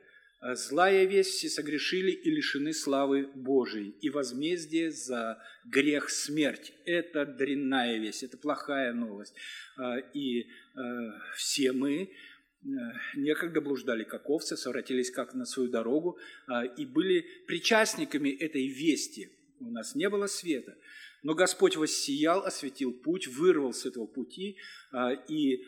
Злая 0.53 1.05
весть 1.05 1.31
все 1.31 1.49
согрешили 1.49 2.11
и 2.11 2.29
лишены 2.29 2.73
славы 2.73 3.27
Божией, 3.33 3.95
и 4.01 4.11
возмездие 4.11 4.91
за 4.91 5.41
грех 5.65 6.09
смерть. 6.11 6.71
Это 6.85 7.25
дрянная 7.25 7.97
весть, 7.97 8.21
это 8.21 8.37
плохая 8.37 8.93
новость. 8.93 9.33
И 10.13 10.41
э, 10.41 10.45
все 11.35 11.71
мы 11.71 12.11
некогда 13.15 13.61
блуждали 13.61 14.03
как 14.03 14.29
овцы, 14.29 14.57
совратились 14.57 15.11
как 15.11 15.33
на 15.33 15.45
свою 15.45 15.69
дорогу 15.69 16.17
а, 16.47 16.65
и 16.65 16.85
были 16.85 17.25
причастниками 17.47 18.29
этой 18.29 18.67
вести. 18.67 19.29
У 19.59 19.69
нас 19.69 19.95
не 19.95 20.09
было 20.09 20.27
света, 20.27 20.75
но 21.23 21.33
Господь 21.33 21.75
воссиял, 21.77 22.43
осветил 22.43 22.91
путь, 22.91 23.27
вырвал 23.27 23.73
с 23.73 23.85
этого 23.85 24.05
пути 24.05 24.57
а, 24.91 25.13
и 25.13 25.63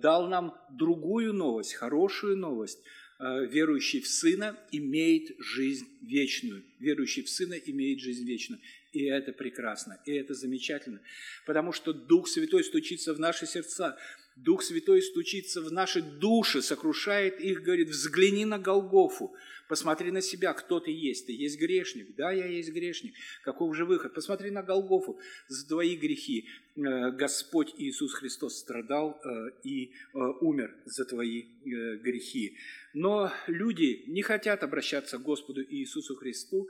дал 0.00 0.28
нам 0.28 0.54
другую 0.70 1.32
новость, 1.32 1.74
хорошую 1.74 2.36
новость. 2.36 2.82
Верующий 3.18 4.00
в 4.00 4.08
Сына 4.08 4.58
имеет 4.72 5.38
жизнь 5.38 5.86
вечную. 6.00 6.64
Верующий 6.78 7.22
в 7.22 7.28
Сына 7.28 7.52
имеет 7.52 8.00
жизнь 8.00 8.26
вечную. 8.26 8.62
И 8.92 9.04
это 9.04 9.32
прекрасно, 9.32 10.00
и 10.04 10.12
это 10.12 10.34
замечательно, 10.34 11.00
потому 11.46 11.72
что 11.72 11.92
Дух 11.92 12.26
Святой 12.26 12.64
стучится 12.64 13.14
в 13.14 13.20
наши 13.20 13.46
сердца. 13.46 13.96
Дух 14.42 14.62
Святой 14.62 15.02
стучится 15.02 15.60
в 15.60 15.70
наши 15.70 16.00
души, 16.00 16.62
сокрушает 16.62 17.40
их, 17.40 17.62
говорит, 17.62 17.90
взгляни 17.90 18.46
на 18.46 18.58
Голгофу, 18.58 19.34
посмотри 19.70 20.10
на 20.10 20.20
себя, 20.20 20.52
кто 20.52 20.80
ты 20.80 20.90
есть. 20.90 21.26
Ты 21.26 21.32
есть 21.32 21.58
грешник. 21.58 22.16
Да, 22.16 22.32
я 22.32 22.46
есть 22.46 22.72
грешник. 22.72 23.14
Каков 23.44 23.76
же 23.76 23.84
выход? 23.84 24.12
Посмотри 24.12 24.50
на 24.50 24.62
Голгофу 24.62 25.20
за 25.48 25.66
твои 25.68 25.96
грехи. 25.96 26.48
Э, 26.76 27.12
Господь 27.12 27.72
Иисус 27.78 28.14
Христос 28.14 28.58
страдал 28.58 29.20
э, 29.24 29.50
и 29.62 29.92
э, 29.92 30.18
умер 30.40 30.74
за 30.84 31.04
твои 31.04 31.44
грехи. 31.64 32.56
Но 32.94 33.30
люди 33.46 34.02
не 34.08 34.22
хотят 34.22 34.64
обращаться 34.64 35.18
к 35.18 35.22
Господу 35.22 35.62
Иисусу 35.62 36.16
Христу. 36.16 36.68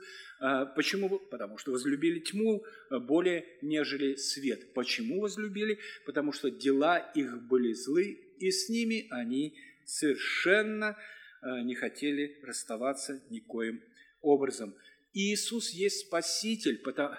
Почему? 0.75 1.17
Потому 1.31 1.57
что 1.57 1.71
возлюбили 1.71 2.19
тьму 2.19 2.63
более, 2.91 3.45
нежели 3.63 4.15
свет. 4.15 4.73
Почему 4.73 5.21
возлюбили? 5.21 5.79
Потому 6.05 6.31
что 6.33 6.51
дела 6.51 6.99
их 6.99 7.41
были 7.41 7.73
злы, 7.73 8.19
и 8.37 8.51
с 8.51 8.69
ними 8.69 9.07
они 9.09 9.55
совершенно 9.85 10.95
не 11.41 11.75
хотели 11.75 12.39
расставаться 12.43 13.23
никоим 13.29 13.81
образом. 14.21 14.75
Иисус 15.13 15.71
есть 15.71 16.07
Спаситель 16.07 16.77
по, 16.77 17.17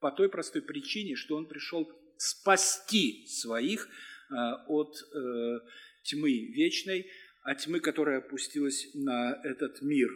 по 0.00 0.10
той 0.10 0.28
простой 0.28 0.62
причине, 0.62 1.16
что 1.16 1.36
Он 1.36 1.46
пришел 1.46 1.90
спасти 2.18 3.26
своих 3.26 3.88
от 4.66 4.96
э, 5.14 5.58
тьмы 6.04 6.30
вечной, 6.52 7.06
от 7.42 7.58
тьмы, 7.58 7.80
которая 7.80 8.18
опустилась 8.18 8.88
на 8.94 9.40
этот 9.44 9.82
мир. 9.82 10.08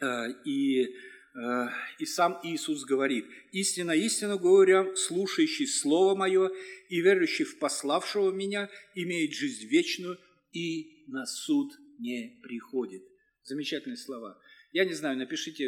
Э, 0.00 0.26
и, 0.44 0.84
э, 0.84 1.68
и 1.98 2.06
сам 2.06 2.40
Иисус 2.44 2.84
говорит, 2.84 3.26
«Истинно, 3.52 3.92
истинно 3.92 4.36
говорю, 4.36 4.94
слушающий 4.96 5.66
Слово 5.66 6.14
Мое 6.14 6.50
и 6.88 7.00
верующий 7.00 7.44
в 7.44 7.58
пославшего 7.58 8.30
Меня 8.30 8.70
имеет 8.94 9.32
жизнь 9.32 9.66
вечную 9.66 10.18
и 10.52 11.04
на 11.08 11.26
суд 11.26 11.72
не 12.00 12.40
приходит». 12.42 13.02
Замечательные 13.44 13.96
слова. 13.96 14.40
Я 14.72 14.84
не 14.84 14.94
знаю, 14.94 15.16
напишите 15.18 15.66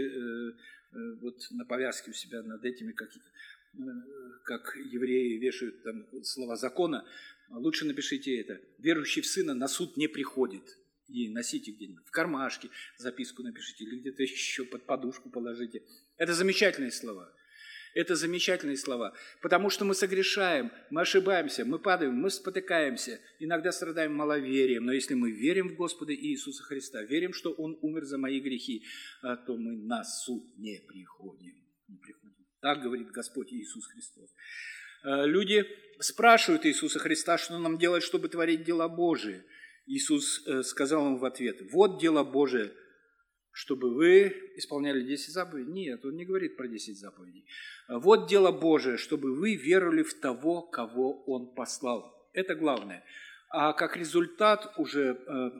вот 1.21 1.47
на 1.51 1.64
повязке 1.64 2.11
у 2.11 2.14
себя 2.14 2.42
над 2.42 2.64
этими, 2.64 2.92
как, 2.92 3.11
как 4.45 4.77
евреи 4.77 5.38
вешают 5.38 5.83
там 5.83 6.07
слова 6.25 6.57
закона, 6.57 7.07
лучше 7.51 7.85
напишите 7.85 8.38
это. 8.40 8.61
Верующий 8.79 9.23
в 9.23 9.27
Сына 9.27 9.55
на 9.55 9.68
суд 9.68 9.97
не 9.97 10.09
приходит. 10.09 10.79
И 11.09 11.29
носите 11.29 11.73
где-нибудь 11.73 12.07
в 12.07 12.11
кармашке, 12.11 12.71
записку 12.97 13.42
напишите, 13.42 13.85
или 13.85 14.01
где-то 14.01 14.23
еще 14.23 14.64
под 14.64 14.87
подушку 14.87 15.31
положите. 15.31 15.83
Это 16.16 16.35
замечательные 16.35 16.92
слова. 16.92 17.35
Это 17.94 18.16
замечательные 18.16 18.76
слова, 18.76 19.14
потому 19.42 19.68
что 19.68 19.85
мы 19.85 19.94
согрешаем, 19.94 20.72
мы 20.90 21.02
ошибаемся, 21.02 21.64
мы 21.64 21.78
падаем, 21.78 22.14
мы 22.14 22.31
спотыкаемся, 22.31 23.20
иногда 23.38 23.70
страдаем 23.70 24.14
маловерием, 24.14 24.85
но 24.85 24.92
если 24.92 25.14
мы 25.14 25.31
верим 25.31 25.68
в 25.68 25.76
Господа 25.76 26.14
Иисуса 26.14 26.62
Христа, 26.62 27.02
верим, 27.02 27.33
что 27.33 27.52
Он 27.52 27.78
умер 27.83 28.05
за 28.05 28.18
мои 28.18 28.40
грехи, 28.40 28.85
а, 29.22 29.37
то 29.37 29.57
мы 29.57 29.76
на 29.76 30.05
суд 30.05 30.42
не 30.57 30.81
приходим. 30.88 31.55
Не 31.88 31.98
приходим. 31.98 32.46
Так 32.61 32.81
говорит 32.83 33.11
Господь 33.11 33.52
Иисус 33.52 33.87
Христос. 33.87 34.31
Э, 35.05 35.26
люди 35.26 35.66
спрашивают 35.98 36.64
Иисуса 36.64 36.98
Христа, 36.98 37.37
что 37.37 37.59
нам 37.59 37.78
делать, 37.78 38.02
чтобы 38.02 38.28
творить 38.28 38.64
дела 38.64 38.88
Божии. 38.88 39.42
Иисус 39.87 40.46
э, 40.46 40.62
сказал 40.62 41.09
им 41.09 41.18
в 41.18 41.24
ответ, 41.24 41.61
вот 41.72 42.00
дело 42.00 42.22
Божие, 42.22 42.72
чтобы 43.52 43.94
вы 43.94 44.34
исполняли 44.56 45.02
10 45.02 45.32
заповедей. 45.32 45.72
Нет, 45.72 46.04
он 46.04 46.16
не 46.16 46.24
говорит 46.24 46.56
про 46.56 46.66
10 46.66 46.98
заповедей. 46.98 47.44
Вот 47.88 48.28
дело 48.28 48.50
Божие, 48.50 48.96
чтобы 48.96 49.34
вы 49.34 49.54
веровали 49.54 50.02
в 50.02 50.14
того, 50.14 50.62
кого 50.62 51.22
Он 51.24 51.54
послал. 51.54 52.28
Это 52.32 52.54
главное. 52.54 53.04
А 53.50 53.74
как 53.74 53.96
результат 53.96 54.72
уже 54.78 55.20
э, 55.26 55.50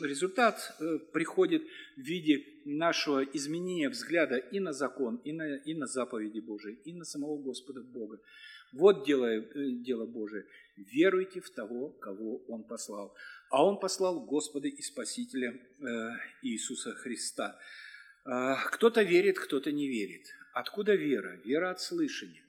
результат 0.00 0.74
приходит 1.12 1.62
в 1.96 2.00
виде 2.00 2.44
нашего 2.64 3.22
изменения 3.22 3.88
взгляда 3.88 4.36
и 4.36 4.60
на 4.60 4.72
закон, 4.72 5.16
и 5.16 5.32
на, 5.32 5.56
и 5.56 5.74
на 5.74 5.86
заповеди 5.86 6.40
Божии, 6.40 6.78
и 6.84 6.92
на 6.94 7.04
самого 7.04 7.36
Господа 7.38 7.82
Бога. 7.82 8.18
Вот 8.72 9.04
дело, 9.04 9.26
э, 9.26 9.42
дело 9.84 10.06
Божие. 10.06 10.46
Веруйте 10.76 11.40
в 11.40 11.50
того, 11.50 11.90
кого 11.90 12.38
Он 12.48 12.64
послал. 12.64 13.14
А 13.50 13.64
Он 13.64 13.78
послал 13.78 14.24
Господа 14.24 14.68
и 14.68 14.82
Спасителя 14.82 15.52
э, 15.52 15.84
Иисуса 16.42 16.92
Христа. 16.94 17.58
Э, 18.24 18.54
кто-то 18.70 19.02
верит, 19.02 19.38
кто-то 19.38 19.70
не 19.72 19.88
верит. 19.88 20.26
Откуда 20.54 20.94
вера? 20.94 21.36
Вера 21.44 21.70
от 21.70 21.80
слышания. 21.80 22.42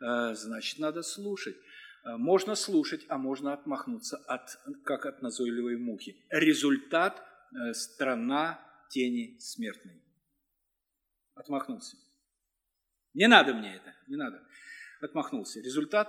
Значит, 0.00 0.78
надо 0.78 1.02
слушать. 1.02 1.56
Можно 2.04 2.54
слушать, 2.54 3.04
а 3.08 3.18
можно 3.18 3.52
отмахнуться, 3.52 4.16
от, 4.16 4.56
как 4.84 5.06
от 5.06 5.22
назойливой 5.22 5.76
мухи. 5.76 6.24
Результат– 6.30 7.20
страна 7.72 8.60
тени 8.90 9.36
смертной. 9.40 10.00
Отмахнулся. 11.34 11.96
Не 13.12 13.26
надо 13.26 13.54
мне 13.54 13.74
это, 13.74 13.92
не 14.06 14.14
надо 14.14 14.47
отмахнулся. 15.00 15.60
Результат 15.60 16.08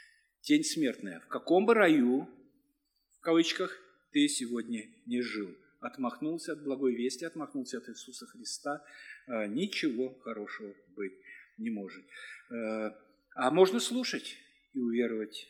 –тень 0.42 0.64
смертная. 0.64 1.20
В 1.20 1.28
каком 1.28 1.66
бы 1.66 1.74
раю, 1.74 2.28
в 3.16 3.20
кавычках, 3.20 3.78
ты 4.12 4.28
сегодня 4.28 4.88
не 5.06 5.20
жил. 5.22 5.54
Отмахнулся 5.80 6.52
от 6.52 6.62
благой 6.62 6.94
вести, 6.94 7.24
отмахнулся 7.24 7.78
от 7.78 7.88
Иисуса 7.88 8.26
Христа. 8.26 8.84
А, 9.26 9.46
ничего 9.46 10.14
хорошего 10.20 10.74
быть 10.96 11.12
не 11.58 11.70
может. 11.70 12.04
А 13.34 13.50
можно 13.50 13.80
слушать 13.80 14.36
и 14.72 14.78
уверовать. 14.78 15.48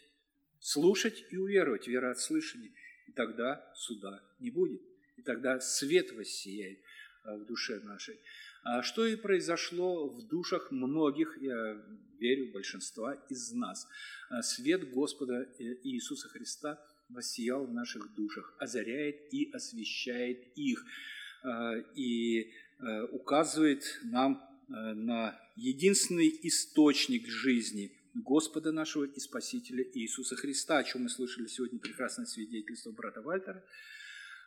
Слушать 0.60 1.24
и 1.30 1.36
уверовать, 1.36 1.88
вера 1.88 2.10
от 2.10 2.20
слышания. 2.20 2.72
И 3.06 3.12
тогда 3.12 3.72
суда 3.74 4.22
не 4.38 4.50
будет. 4.50 4.82
И 5.16 5.22
тогда 5.22 5.58
свет 5.60 6.12
воссияет 6.12 6.80
в 7.24 7.44
душе 7.44 7.80
нашей. 7.80 8.18
А 8.62 8.82
что 8.82 9.06
и 9.06 9.16
произошло 9.16 10.08
в 10.08 10.26
душах 10.28 10.70
многих, 10.70 11.38
я 11.40 11.82
верю, 12.18 12.52
большинства 12.52 13.14
из 13.28 13.52
нас. 13.52 13.86
Свет 14.42 14.90
Господа 14.90 15.48
Иисуса 15.58 16.28
Христа 16.28 16.78
воссиял 17.08 17.66
в 17.66 17.72
наших 17.72 18.14
душах, 18.14 18.54
озаряет 18.58 19.32
и 19.32 19.50
освещает 19.52 20.46
их, 20.56 20.84
и 21.96 22.52
указывает 23.12 23.82
нам 24.04 24.42
на 24.68 25.40
единственный 25.56 26.38
источник 26.42 27.26
жизни 27.26 27.96
Господа 28.14 28.72
нашего 28.72 29.04
и 29.04 29.20
Спасителя 29.20 29.84
Иисуса 29.94 30.36
Христа, 30.36 30.78
о 30.78 30.84
чем 30.84 31.04
мы 31.04 31.08
слышали 31.08 31.46
сегодня 31.46 31.78
прекрасное 31.78 32.26
свидетельство 32.26 32.90
брата 32.90 33.22
Вальтера. 33.22 33.64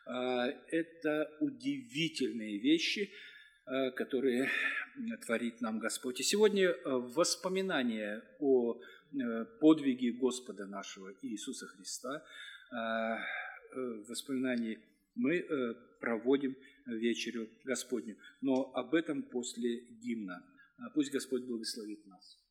Это 0.06 1.30
удивительные 1.40 2.58
вещи– 2.58 3.10
Э, 3.66 3.92
которые 3.92 4.50
творит 5.24 5.62
нам 5.62 5.78
Господь. 5.78 6.20
И 6.20 6.22
сегодня 6.22 6.68
э, 6.68 6.76
воспоминание 6.84 8.22
о 8.38 8.74
э, 8.74 9.44
подвиге 9.58 10.12
Господа 10.12 10.66
нашего 10.66 11.14
Иисуса 11.22 11.66
Христа, 11.66 12.22
воспоминание 14.08 14.80
мы 15.14 15.46
проводим 16.00 16.56
вечерю 16.86 17.48
Господню. 17.64 18.16
Но 18.40 18.70
об 18.74 18.94
этом 18.94 19.22
после 19.22 19.80
гимна. 20.02 20.44
Пусть 20.94 21.12
Господь 21.12 21.44
благословит 21.44 22.04
нас. 22.06 22.43